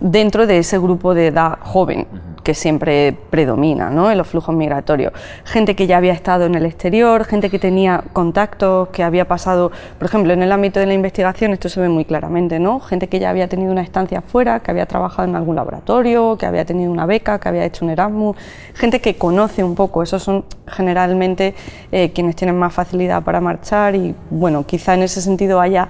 dentro 0.00 0.46
de 0.46 0.58
ese 0.58 0.78
grupo 0.78 1.14
de 1.14 1.28
edad 1.28 1.58
joven 1.60 2.06
que 2.46 2.54
siempre 2.54 3.12
predomina 3.30 3.90
¿no? 3.90 4.08
en 4.08 4.16
los 4.16 4.28
flujos 4.28 4.54
migratorios. 4.54 5.12
Gente 5.44 5.74
que 5.74 5.88
ya 5.88 5.96
había 5.96 6.12
estado 6.12 6.46
en 6.46 6.54
el 6.54 6.64
exterior, 6.64 7.24
gente 7.24 7.50
que 7.50 7.58
tenía 7.58 8.04
contactos, 8.12 8.90
que 8.90 9.02
había 9.02 9.26
pasado, 9.26 9.72
por 9.98 10.06
ejemplo, 10.06 10.32
en 10.32 10.44
el 10.44 10.52
ámbito 10.52 10.78
de 10.78 10.86
la 10.86 10.94
investigación, 10.94 11.52
esto 11.52 11.68
se 11.68 11.80
ve 11.80 11.88
muy 11.88 12.04
claramente, 12.04 12.60
¿no? 12.60 12.78
gente 12.78 13.08
que 13.08 13.18
ya 13.18 13.30
había 13.30 13.48
tenido 13.48 13.72
una 13.72 13.82
estancia 13.82 14.22
fuera, 14.22 14.60
que 14.60 14.70
había 14.70 14.86
trabajado 14.86 15.28
en 15.28 15.34
algún 15.34 15.56
laboratorio, 15.56 16.36
que 16.38 16.46
había 16.46 16.64
tenido 16.64 16.92
una 16.92 17.04
beca, 17.04 17.40
que 17.40 17.48
había 17.48 17.64
hecho 17.64 17.84
un 17.84 17.90
Erasmus, 17.90 18.36
gente 18.74 19.00
que 19.00 19.16
conoce 19.16 19.64
un 19.64 19.74
poco, 19.74 20.04
esos 20.04 20.22
son 20.22 20.44
generalmente 20.68 21.56
eh, 21.90 22.12
quienes 22.12 22.36
tienen 22.36 22.56
más 22.56 22.72
facilidad 22.72 23.24
para 23.24 23.40
marchar 23.40 23.96
y 23.96 24.14
bueno, 24.30 24.64
quizá 24.64 24.94
en 24.94 25.02
ese 25.02 25.20
sentido 25.20 25.60
haya... 25.60 25.88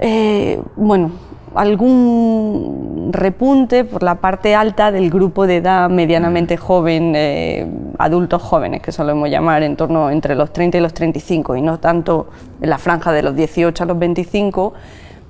Eh, 0.00 0.60
bueno, 0.74 1.12
algún 1.54 3.10
repunte 3.12 3.84
por 3.84 4.02
la 4.02 4.16
parte 4.16 4.54
alta 4.54 4.90
del 4.90 5.10
grupo 5.10 5.46
de 5.46 5.56
edad 5.56 5.88
medianamente 5.88 6.56
joven, 6.56 7.12
eh, 7.14 7.66
adultos 7.98 8.42
jóvenes, 8.42 8.82
que 8.82 8.92
solemos 8.92 9.30
llamar 9.30 9.62
en 9.62 9.76
torno 9.76 10.10
entre 10.10 10.34
los 10.34 10.52
30 10.52 10.78
y 10.78 10.80
los 10.80 10.94
35, 10.94 11.56
y 11.56 11.62
no 11.62 11.78
tanto 11.78 12.28
en 12.60 12.70
la 12.70 12.78
franja 12.78 13.12
de 13.12 13.22
los 13.22 13.36
18 13.36 13.84
a 13.84 13.86
los 13.86 13.98
25, 13.98 14.74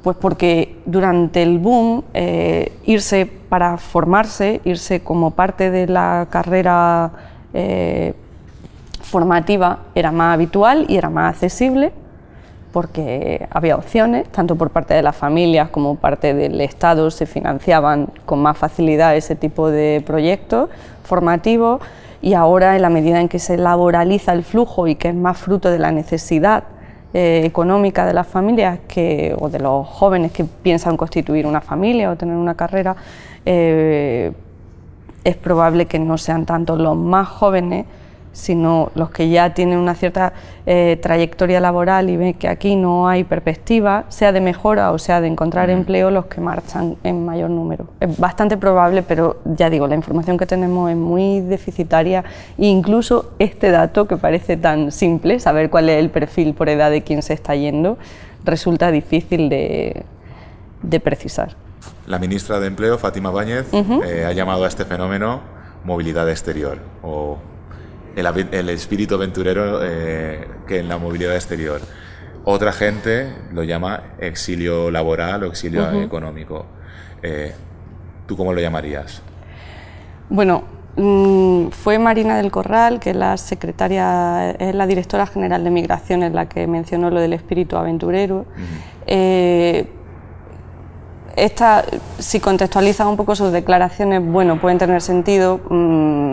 pues 0.03 0.17
porque 0.17 0.77
durante 0.87 1.43
el 1.43 1.59
boom 1.59 2.05
eh, 2.13 2.73
irse 2.85 3.27
para 3.27 3.77
formarse, 3.77 4.61
irse 4.65 5.01
como 5.01 5.31
parte 5.31 5.71
de 5.71 5.87
la 5.87 6.27
carrera 6.31 7.11
eh, 7.53 8.15
formativa 9.03 9.81
era 9.95 10.11
más 10.11 10.35
habitual 10.35 10.87
y 10.89 10.97
era 10.97 11.11
más 11.11 11.35
accesible 11.35 11.93
porque 12.75 13.47
había 13.53 13.77
opciones, 13.77 14.27
tanto 14.31 14.57
por 14.57 14.71
parte 14.71 14.95
de 14.95 15.03
las 15.03 15.15
familias 15.15 15.71
como 15.71 15.95
parte 15.95 16.35
del 16.35 16.61
Estado 16.61 17.09
se 17.13 17.25
financiaban 17.25 18.09
con 18.27 18.43
más 18.43 18.59
facilidad 18.59 19.15
ese 19.15 19.37
tipo 19.37 19.71
de 19.71 20.03
proyectos 20.05 20.71
formativos 21.05 21.81
y 22.21 22.35
ahora 22.35 22.75
en 22.75 22.83
la 22.83 22.91
medida 22.91 23.21
en 23.21 23.29
que 23.29 23.39
se 23.39 23.57
laboraliza 23.57 24.33
el 24.33 24.43
flujo 24.43 24.89
y 24.89 24.97
que 24.97 25.11
es 25.11 25.15
más 25.15 25.39
fruto 25.39 25.71
de 25.71 25.79
la 25.79 25.93
necesidad 25.93 26.65
eh, 27.13 27.43
económica 27.45 28.07
de 28.07 28.13
las 28.13 28.27
familias 28.27 28.81
que, 28.89 29.37
o 29.39 29.49
de 29.49 29.61
los 29.61 29.87
jóvenes 29.87 30.33
que 30.33 30.43
piensan 30.43 30.97
constituir 30.97 31.47
una 31.47 31.61
familia 31.61 32.11
o 32.11 32.17
tener 32.17 32.35
una 32.35 32.57
carrera, 32.57 32.97
eh, 33.47 34.33
es 35.23 35.37
probable 35.37 35.87
que 35.87 36.01
no 36.01 36.19
sean 36.19 36.45
tanto 36.45 36.75
los 36.75 36.97
más 36.97 37.29
jóvenes 37.29 37.87
sino 38.35 38.91
los 38.95 39.11
que 39.11 39.31
ya 39.31 39.55
tienen 39.55 39.79
una 39.79 39.95
cierta 39.95 40.35
eh, 40.67 40.99
trayectoria 41.01 41.61
laboral 41.61 42.11
y 42.11 42.17
ven 42.17 42.35
que 42.35 42.49
aquí 42.49 42.77
no 42.77 43.09
hay 43.09 43.25
perspectiva, 43.25 44.05
sea 44.09 44.33
de 44.33 44.41
mejora 44.41 44.91
o 44.93 44.99
sea 44.99 45.21
de 45.21 45.29
encontrar 45.29 45.71
empleo, 45.71 46.11
los 46.11 46.27
que 46.27 46.41
marchan 46.41 46.97
en 47.05 47.25
mayor 47.25 47.49
número. 47.49 47.87
Es 48.01 48.19
bastante 48.19 48.57
probable, 48.57 49.03
pero 49.03 49.39
ya 49.45 49.71
digo, 49.71 49.87
la 49.87 49.95
información 49.95 50.37
que 50.37 50.47
tenemos 50.47 50.91
es 50.91 50.97
muy 50.97 51.41
deficitaria 51.41 52.25
e 52.59 52.67
incluso 52.67 53.33
este 53.39 53.71
dato 53.71 54.07
que 54.07 54.17
parece 54.17 54.57
tan 54.57 54.93
simple, 54.93 55.41
saber 55.41 55.71
cuál 55.71 55.89
es 55.89 55.99
el 55.99 56.11
perfil 56.11 56.55
por 56.55 56.69
edad 56.69 56.91
de 56.91 57.03
quien 57.03 57.23
se 57.23 57.33
está 57.33 57.55
yendo, 57.55 57.97
resulta 58.45 58.91
difícil 58.91 59.49
de, 59.49 60.05
precisar. 61.03 61.57
La 62.07 62.19
ministra 62.19 62.61
de 62.61 62.67
Empleo, 62.67 62.99
Fátima 62.99 63.31
Báñez, 63.31 63.67
eh, 63.73 64.25
ha 64.27 64.33
llamado 64.33 64.65
a 64.65 64.69
este 64.69 64.85
fenómeno 64.85 65.41
movilidad 65.85 66.29
exterior 66.31 66.79
o 67.03 67.39
el, 68.17 68.69
espíritu 68.69 69.15
aventurero 69.15 69.81
eh, 69.83 70.47
que 70.67 70.79
en 70.81 70.89
la 70.89 70.99
movilidad 70.99 71.35
exterior. 71.35 71.81
Otra 72.45 72.73
gente 72.73 73.33
lo 73.53 73.63
llama 73.63 74.03
exilio 74.19 74.91
laboral 74.91 75.45
o 75.45 75.47
exilio 75.47 76.03
económico. 76.03 76.67
Eh, 77.23 77.55
¿Tú 78.27 78.37
cómo 78.37 78.53
lo 78.53 78.61
llamarías? 78.61 79.23
Bueno, 80.29 80.65
mm, 80.97 81.69
fue 81.69 81.99
Marina 81.99 82.37
del 82.37 82.51
Corral, 82.51 83.01
que 83.01 83.11
es 83.11 83.17
la 83.17 83.37
secretaria, 83.37 84.51
es 84.51 84.75
la 84.75 84.87
directora 84.87 85.27
general 85.27 85.65
de 85.65 85.71
Migraciones, 85.71 86.33
la 86.33 86.49
que 86.49 86.67
mencionó 86.67 87.11
lo 87.11 87.21
del 87.21 87.33
espíritu 87.33 87.77
aventurero 87.77 88.47
esta, 91.37 91.85
si 92.19 92.41
contextualizas 92.41 93.07
un 93.07 93.17
poco 93.17 93.35
sus 93.35 93.53
declaraciones, 93.53 94.25
bueno, 94.25 94.61
pueden 94.61 94.79
tener 94.79 95.01
sentido, 95.01 95.61
mm, 95.69 96.24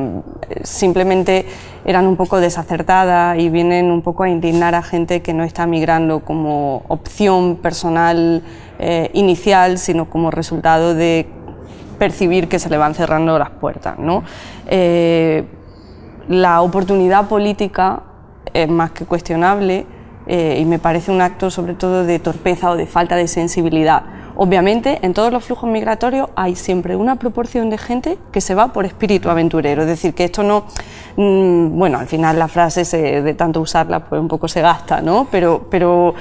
simplemente 0.64 1.46
eran 1.86 2.06
un 2.08 2.16
poco 2.16 2.40
desacertadas 2.40 3.38
y 3.40 3.50
vienen 3.50 3.92
un 3.92 4.02
poco 4.02 4.24
a 4.24 4.30
indignar 4.30 4.76
a 4.76 4.84
gente 4.84 5.22
que 5.22 5.34
no 5.34 5.44
está 5.44 5.66
migrando 5.66 6.20
como 6.20 6.84
opción 6.88 7.58
personal 7.58 8.44
eh, 8.80 9.10
inicial, 9.14 9.78
sino 9.78 10.10
como 10.10 10.32
resultado 10.32 10.94
de 10.94 11.28
percibir 11.98 12.48
que 12.48 12.60
se 12.60 12.70
le 12.70 12.78
van 12.78 12.96
cerrando 12.96 13.38
las 13.38 13.52
puertas. 13.52 13.98
¿no? 14.00 14.24
Eh, 14.68 15.46
la 16.28 16.62
oportunidad 16.62 17.28
política 17.28 18.04
es 18.54 18.70
más 18.70 18.92
que 18.92 19.06
cuestionable 19.06 19.86
eh, 20.28 20.60
y 20.62 20.66
me 20.66 20.80
parece 20.80 21.12
un 21.12 21.22
acto 21.22 21.50
sobre 21.50 21.74
todo 21.74 22.04
de 22.06 22.20
torpeza 22.20 22.72
o 22.72 22.76
de 22.76 22.86
falta 22.86 23.16
de 23.16 23.28
sensibilidad 23.28 24.04
Obviamente, 24.44 24.98
en 25.04 25.14
todos 25.14 25.32
los 25.32 25.44
flujos 25.44 25.70
migratorios 25.70 26.30
hay 26.36 26.56
siempre 26.56 26.96
una 26.96 27.18
proporción 27.18 27.70
de 27.70 27.78
gente 27.78 28.18
que 28.32 28.42
se 28.42 28.56
va 28.56 28.74
por 28.74 28.86
espíritu 28.86 29.30
aventurero, 29.30 29.84
es 29.84 29.88
decir, 29.88 30.16
que 30.16 30.24
esto 30.24 30.42
no, 30.42 30.66
mm, 31.16 31.78
bueno, 31.78 32.00
al 32.00 32.08
final 32.08 32.40
la 32.40 32.48
frase 32.48 33.22
de 33.22 33.34
tanto 33.36 33.62
usarla 33.62 34.04
pues 34.04 34.20
un 34.20 34.28
poco 34.28 34.48
se 34.48 34.62
gasta, 34.62 35.00
¿no? 35.00 35.28
Pero, 35.30 35.68
pero 35.70 36.16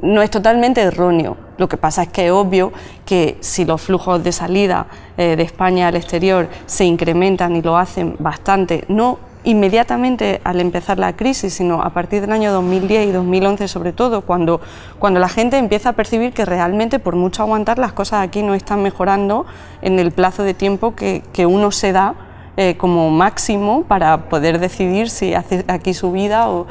no 0.00 0.22
es 0.22 0.30
totalmente 0.30 0.80
erróneo. 0.80 1.36
Lo 1.58 1.68
que 1.68 1.76
pasa 1.76 2.04
es 2.04 2.08
que 2.08 2.28
es 2.28 2.32
obvio 2.32 2.72
que 3.04 3.36
si 3.40 3.66
los 3.66 3.82
flujos 3.82 4.24
de 4.24 4.32
salida 4.32 4.86
eh, 5.18 5.36
de 5.36 5.42
España 5.42 5.88
al 5.88 5.96
exterior 5.96 6.48
se 6.64 6.86
incrementan 6.86 7.54
y 7.56 7.60
lo 7.60 7.76
hacen 7.76 8.16
bastante, 8.18 8.86
no 8.88 9.18
inmediatamente 9.44 10.40
al 10.44 10.60
empezar 10.60 10.98
la 10.98 11.14
crisis, 11.14 11.54
sino 11.54 11.82
a 11.82 11.90
partir 11.90 12.20
del 12.20 12.32
año 12.32 12.52
2010 12.52 13.08
y 13.08 13.12
2011 13.12 13.68
sobre 13.68 13.92
todo, 13.92 14.22
cuando, 14.22 14.60
cuando 14.98 15.20
la 15.20 15.28
gente 15.28 15.58
empieza 15.58 15.90
a 15.90 15.92
percibir 15.92 16.32
que 16.32 16.44
realmente 16.44 16.98
por 16.98 17.16
mucho 17.16 17.42
aguantar 17.42 17.78
las 17.78 17.92
cosas 17.92 18.22
aquí 18.22 18.42
no 18.42 18.54
están 18.54 18.82
mejorando 18.82 19.46
en 19.82 19.98
el 19.98 20.12
plazo 20.12 20.42
de 20.42 20.54
tiempo 20.54 20.94
que, 20.94 21.22
uno 21.46 21.70
se 21.70 21.92
da 21.92 22.14
eh, 22.56 22.76
como 22.76 23.10
máximo 23.10 23.84
para 23.84 24.28
poder 24.28 24.58
decidir 24.58 25.08
si 25.08 25.34
hace 25.34 25.64
aquí 25.68 25.94
su 25.94 26.12
vida 26.12 26.48
o... 26.50 26.66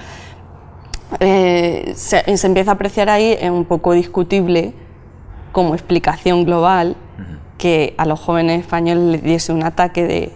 Eh, 1.21 1.93
se, 1.95 2.21
empieza 2.45 2.71
a 2.71 2.73
apreciar 2.73 3.09
ahí, 3.09 3.37
un 3.49 3.63
poco 3.63 3.93
discutible 3.93 4.73
como 5.53 5.73
explicación 5.73 6.43
global 6.43 6.97
que 7.57 7.95
a 7.97 8.05
los 8.05 8.19
jóvenes 8.19 8.61
españoles 8.61 9.03
les 9.03 9.23
diese 9.23 9.51
un 9.51 9.63
ataque 9.63 10.05
de 10.05 10.31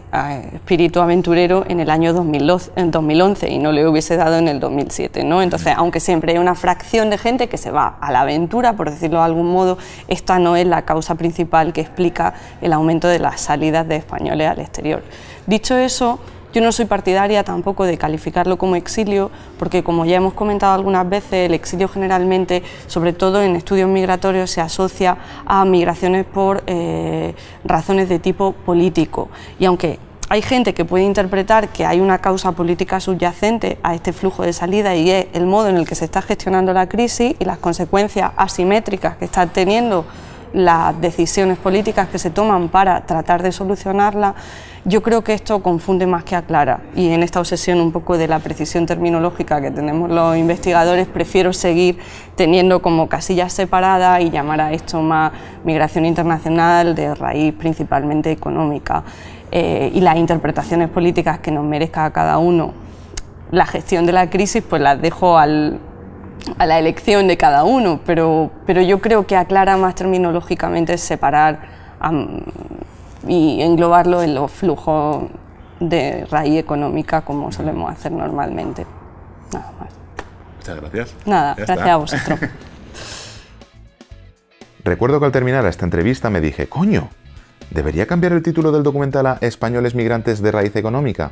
espíritu 0.54 1.02
aventurero 1.02 1.64
en 1.68 1.80
el 1.80 1.90
año 1.90 2.14
2011 2.14 3.50
y 3.50 3.60
no 3.60 3.72
le 3.72 3.88
hubiese 3.88 4.18
dado 4.18 4.38
en 4.38 4.48
el 4.48 4.60
2007. 4.60 5.24
¿no? 5.24 5.42
Entonces, 5.42 5.74
aunque 5.78 6.00
siempre 6.00 6.34
hay 6.34 6.40
una 6.40 6.56
fracción 6.56 7.10
de 7.10 7.18
gente 7.18 7.48
que 7.48 7.58
se 7.58 7.70
va 7.70 7.98
a 8.02 8.12
la 8.12 8.22
aventura, 8.22 8.74
por 8.74 8.90
decirlo 8.90 9.20
de 9.20 9.26
algún 9.26 9.52
modo, 9.52 9.78
esta 10.08 10.40
no 10.40 10.56
es 10.56 10.66
la 10.66 10.82
causa 10.82 11.16
principal 11.16 11.74
que 11.74 11.82
explica 11.82 12.34
el 12.62 12.74
aumento 12.74 13.08
de 13.08 13.20
las 13.20 13.42
salidas 13.42 13.88
de 13.88 13.98
españoles 13.98 14.48
al 14.48 14.60
exterior. 14.60 15.04
Dicho 15.46 15.78
eso, 15.78 16.20
yo 16.54 16.62
no 16.62 16.72
soy 16.72 16.86
partidaria 16.86 17.44
tampoco 17.44 17.86
de 17.86 17.98
calificarlo 17.98 18.58
como 18.58 18.76
exilio, 18.76 19.32
porque 19.58 19.84
como 19.84 20.06
ya 20.06 20.18
hemos 20.18 20.34
comentado 20.34 20.74
algunas 20.74 21.08
veces, 21.08 21.48
el 21.48 21.54
exilio 21.54 21.88
generalmente, 21.88 22.64
sobre 22.88 23.14
todo 23.14 23.42
en 23.42 23.56
estudios 23.56 23.90
migratorios, 23.90 24.52
se 24.52 24.62
asocia 24.62 25.18
a 25.46 25.64
migraciones 25.66 26.26
por 26.26 26.64
eh, 26.68 27.34
razones 27.64 28.10
de 28.10 28.20
tipo 28.20 28.52
político. 28.52 29.30
Y 29.60 29.66
aunque 29.66 30.00
hay 30.32 30.42
gente 30.42 30.74
que 30.74 30.86
puede 30.86 31.04
interpretar 31.04 31.70
que 31.70 31.86
hay 31.86 32.00
una 32.00 32.20
causa 32.20 32.54
política 32.54 33.02
subyacente 33.02 33.80
a 33.84 33.96
este 33.96 34.14
flujo 34.14 34.44
de 34.44 34.54
salida 34.54 34.96
y 34.96 35.12
es 35.12 35.28
el 35.34 35.46
modo 35.46 35.68
en 35.68 35.76
el 35.76 35.86
que 35.86 35.96
se 35.96 36.06
está 36.06 36.22
gestionando 36.22 36.72
la 36.72 36.88
crisis 36.88 37.36
y 37.38 37.44
las 37.44 37.58
consecuencias 37.58 38.32
asimétricas 38.38 39.18
que 39.18 39.26
está 39.26 39.46
teniendo 39.48 40.06
las 40.54 41.00
decisiones 41.00 41.58
políticas 41.58 42.08
que 42.10 42.20
se 42.20 42.30
toman 42.30 42.70
para 42.70 43.06
tratar 43.06 43.42
de 43.42 43.52
solucionarla, 43.52 44.36
yo 44.84 45.02
creo 45.04 45.24
que 45.24 45.34
esto 45.34 45.62
confunde 45.62 46.08
más 46.08 46.24
que 46.24 46.36
aclara. 46.36 46.82
Y 46.96 47.10
en 47.10 47.24
esta 47.24 47.40
obsesión 47.40 47.80
un 47.80 47.92
poco 47.92 48.18
de 48.18 48.28
la 48.28 48.40
precisión 48.40 48.86
terminológica 48.86 49.62
que 49.62 49.72
tenemos 49.72 50.10
los 50.10 50.36
investigadores, 50.38 51.08
prefiero 51.08 51.54
seguir 51.54 52.00
teniendo 52.36 52.82
como 52.82 53.08
casillas 53.08 53.54
separadas 53.54 54.22
y 54.22 54.30
llamar 54.30 54.62
a 54.62 54.74
esto 54.74 55.02
más 55.02 55.32
migración 55.64 56.06
internacional 56.06 56.96
de 56.96 57.16
raíz 57.16 57.54
principalmente 57.54 58.32
económica. 58.32 59.04
Eh, 59.52 59.92
y 59.94 60.02
las 60.02 60.16
interpretaciones 60.16 60.90
políticas 60.90 61.40
que 61.40 61.52
nos 61.52 61.66
merezca 61.66 62.06
a 62.06 62.12
cada 62.12 62.38
uno 62.38 62.74
la 63.52 63.66
gestión 63.66 64.06
de 64.06 64.14
la 64.14 64.30
crisis, 64.30 64.64
pues 64.68 64.82
las 64.82 65.02
dejo 65.02 65.38
al, 65.38 65.80
a 66.58 66.66
la 66.66 66.80
elección 66.80 67.28
de 67.28 67.38
cada 67.38 67.64
uno, 67.64 68.00
pero, 68.06 68.52
pero 68.66 68.82
yo 68.82 69.00
creo 69.00 69.28
que 69.28 69.36
aclara 69.36 69.78
más 69.78 69.96
terminológicamente 69.96 70.98
separar 70.98 71.60
y 73.28 73.62
englobarlo 73.62 74.24
en 74.24 74.36
los 74.36 74.52
flujos 74.52 75.26
de 75.80 76.26
raíz 76.30 76.60
económica 76.60 77.22
como 77.22 77.52
solemos 77.52 77.92
hacer 77.92 78.12
normalmente. 78.12 78.86
Nada 79.54 79.72
más. 79.80 79.90
Muchas 80.58 80.76
gracias. 80.80 81.16
Nada, 81.26 81.56
gracias 81.56 81.88
a 81.88 81.98
vosotros. 81.98 82.40
Recuerdo 84.84 85.20
que 85.20 85.26
al 85.28 85.32
terminar 85.32 85.66
esta 85.66 85.86
entrevista 85.86 86.30
me 86.32 86.42
dije, 86.42 86.68
coño, 86.68 87.10
¿debería 87.70 88.08
cambiar 88.08 88.34
el 88.34 88.42
título 88.42 88.72
del 88.72 88.82
documental 88.84 89.28
a 89.28 89.38
Españoles 89.42 89.94
migrantes 89.94 90.42
de 90.42 90.52
raíz 90.52 90.76
económica? 90.76 91.32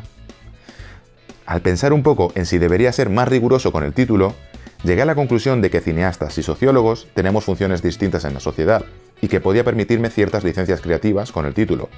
Al 1.47 1.61
pensar 1.61 1.93
un 1.93 2.03
poco 2.03 2.31
en 2.35 2.45
si 2.45 2.59
debería 2.59 2.91
ser 2.91 3.09
más 3.09 3.27
riguroso 3.27 3.71
con 3.71 3.83
el 3.83 3.93
título, 3.93 4.35
Llegué 4.83 5.01
a 5.01 5.05
la 5.05 5.15
conclusión 5.15 5.61
de 5.61 5.69
que 5.69 5.81
cineastas 5.81 6.37
y 6.37 6.43
sociólogos 6.43 7.07
tenemos 7.13 7.43
funciones 7.43 7.81
distintas 7.81 8.23
en 8.23 8.33
la 8.33 8.39
sociedad 8.39 8.85
y 9.21 9.27
que 9.27 9.41
podía 9.41 9.65
permitirme 9.65 10.09
ciertas 10.09 10.45
licencias 10.45 10.79
creativas 10.79 11.33
con 11.33 11.45
el 11.45 11.53
título. 11.53 11.89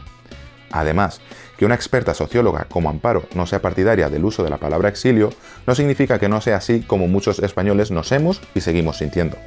Además, 0.72 1.22
que 1.58 1.66
una 1.66 1.76
experta 1.76 2.16
socióloga 2.16 2.66
como 2.70 2.90
Amparo 2.90 3.26
no 3.36 3.46
sea 3.46 3.62
partidaria 3.62 4.10
del 4.10 4.26
uso 4.26 4.44
de 4.44 4.50
la 4.50 4.58
palabra 4.58 4.90
exilio 4.90 5.32
no 5.68 5.76
significa 5.76 6.18
que 6.18 6.30
no 6.30 6.42
sea 6.42 6.58
así 6.58 6.82
como 6.82 7.08
muchos 7.08 7.38
españoles 7.40 7.92
nos 7.92 8.12
hemos 8.12 8.42
y 8.56 8.62
seguimos 8.62 8.98
sintiendo. 8.98 9.38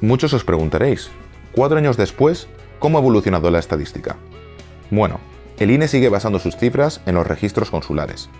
Muchos 0.00 0.32
os 0.32 0.44
preguntaréis, 0.44 1.10
cuatro 1.52 1.76
años 1.76 1.98
después, 1.98 2.48
¿cómo 2.78 2.96
ha 2.96 3.00
evolucionado 3.02 3.50
la 3.50 3.58
estadística? 3.58 4.16
Bueno, 4.90 5.20
el 5.58 5.72
INE 5.72 5.88
sigue 5.88 6.08
basando 6.08 6.38
sus 6.38 6.56
cifras 6.56 7.02
en 7.04 7.16
los 7.16 7.26
registros 7.26 7.70
consulares. 7.70 8.30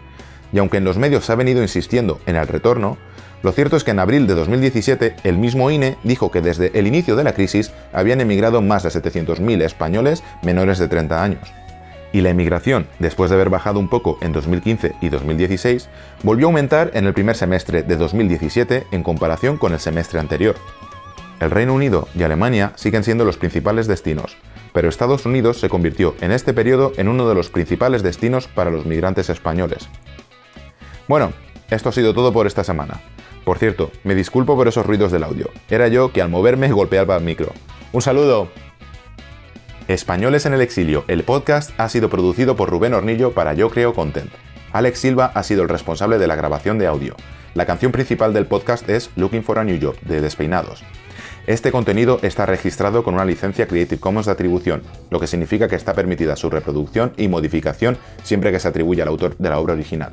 Y 0.52 0.58
aunque 0.58 0.78
en 0.78 0.84
los 0.84 0.96
medios 0.96 1.26
se 1.26 1.32
ha 1.32 1.36
venido 1.36 1.60
insistiendo 1.60 2.20
en 2.24 2.36
el 2.36 2.46
retorno, 2.46 2.96
lo 3.42 3.52
cierto 3.52 3.76
es 3.76 3.84
que 3.84 3.92
en 3.92 4.00
abril 4.00 4.26
de 4.26 4.34
2017 4.34 5.16
el 5.22 5.38
mismo 5.38 5.70
INE 5.70 5.96
dijo 6.02 6.30
que 6.30 6.42
desde 6.42 6.76
el 6.76 6.86
inicio 6.88 7.14
de 7.14 7.24
la 7.24 7.34
crisis 7.34 7.72
habían 7.92 8.20
emigrado 8.20 8.62
más 8.62 8.82
de 8.82 8.90
700.000 8.90 9.62
españoles 9.62 10.24
menores 10.42 10.78
de 10.78 10.88
30 10.88 11.22
años. 11.22 11.48
Y 12.12 12.22
la 12.22 12.30
emigración, 12.30 12.88
después 12.98 13.30
de 13.30 13.36
haber 13.36 13.50
bajado 13.50 13.78
un 13.78 13.88
poco 13.88 14.18
en 14.22 14.32
2015 14.32 14.94
y 15.00 15.08
2016, 15.10 15.88
volvió 16.22 16.46
a 16.46 16.48
aumentar 16.48 16.90
en 16.94 17.06
el 17.06 17.12
primer 17.12 17.36
semestre 17.36 17.82
de 17.82 17.96
2017 17.96 18.86
en 18.90 19.02
comparación 19.02 19.56
con 19.56 19.72
el 19.72 19.78
semestre 19.78 20.18
anterior. 20.18 20.56
El 21.38 21.50
Reino 21.50 21.74
Unido 21.74 22.08
y 22.16 22.22
Alemania 22.24 22.72
siguen 22.74 23.04
siendo 23.04 23.24
los 23.24 23.36
principales 23.36 23.86
destinos, 23.86 24.36
pero 24.72 24.88
Estados 24.88 25.26
Unidos 25.26 25.60
se 25.60 25.68
convirtió 25.68 26.16
en 26.20 26.32
este 26.32 26.52
periodo 26.52 26.92
en 26.96 27.08
uno 27.08 27.28
de 27.28 27.34
los 27.34 27.50
principales 27.50 28.02
destinos 28.02 28.48
para 28.48 28.70
los 28.70 28.86
migrantes 28.86 29.30
españoles. 29.30 29.88
Bueno, 31.06 31.32
esto 31.70 31.90
ha 31.90 31.92
sido 31.92 32.14
todo 32.14 32.32
por 32.32 32.46
esta 32.46 32.64
semana. 32.64 33.00
Por 33.48 33.56
cierto, 33.56 33.90
me 34.04 34.14
disculpo 34.14 34.56
por 34.56 34.68
esos 34.68 34.84
ruidos 34.84 35.10
del 35.10 35.24
audio. 35.24 35.48
Era 35.70 35.88
yo 35.88 36.12
que 36.12 36.20
al 36.20 36.28
moverme 36.28 36.70
golpeaba 36.70 37.16
el 37.16 37.24
micro. 37.24 37.54
¡Un 37.92 38.02
saludo! 38.02 38.50
Españoles 39.86 40.44
en 40.44 40.52
el 40.52 40.60
exilio, 40.60 41.06
el 41.08 41.24
podcast 41.24 41.70
ha 41.80 41.88
sido 41.88 42.10
producido 42.10 42.56
por 42.56 42.68
Rubén 42.68 42.92
Hornillo 42.92 43.32
para 43.32 43.54
Yo 43.54 43.70
Creo 43.70 43.94
Content. 43.94 44.30
Alex 44.72 44.98
Silva 44.98 45.32
ha 45.34 45.42
sido 45.44 45.62
el 45.62 45.70
responsable 45.70 46.18
de 46.18 46.26
la 46.26 46.36
grabación 46.36 46.78
de 46.78 46.88
audio. 46.88 47.16
La 47.54 47.64
canción 47.64 47.90
principal 47.90 48.34
del 48.34 48.44
podcast 48.44 48.86
es 48.86 49.08
Looking 49.16 49.42
for 49.42 49.58
a 49.58 49.64
New 49.64 49.78
Job, 49.80 49.98
de 50.02 50.20
Despeinados. 50.20 50.84
Este 51.46 51.72
contenido 51.72 52.18
está 52.20 52.44
registrado 52.44 53.02
con 53.02 53.14
una 53.14 53.24
licencia 53.24 53.66
Creative 53.66 53.98
Commons 53.98 54.26
de 54.26 54.32
atribución, 54.32 54.82
lo 55.08 55.20
que 55.20 55.26
significa 55.26 55.68
que 55.68 55.76
está 55.76 55.94
permitida 55.94 56.36
su 56.36 56.50
reproducción 56.50 57.14
y 57.16 57.28
modificación 57.28 57.96
siempre 58.24 58.52
que 58.52 58.60
se 58.60 58.68
atribuya 58.68 59.04
al 59.04 59.08
autor 59.08 59.38
de 59.38 59.48
la 59.48 59.58
obra 59.58 59.72
original. 59.72 60.12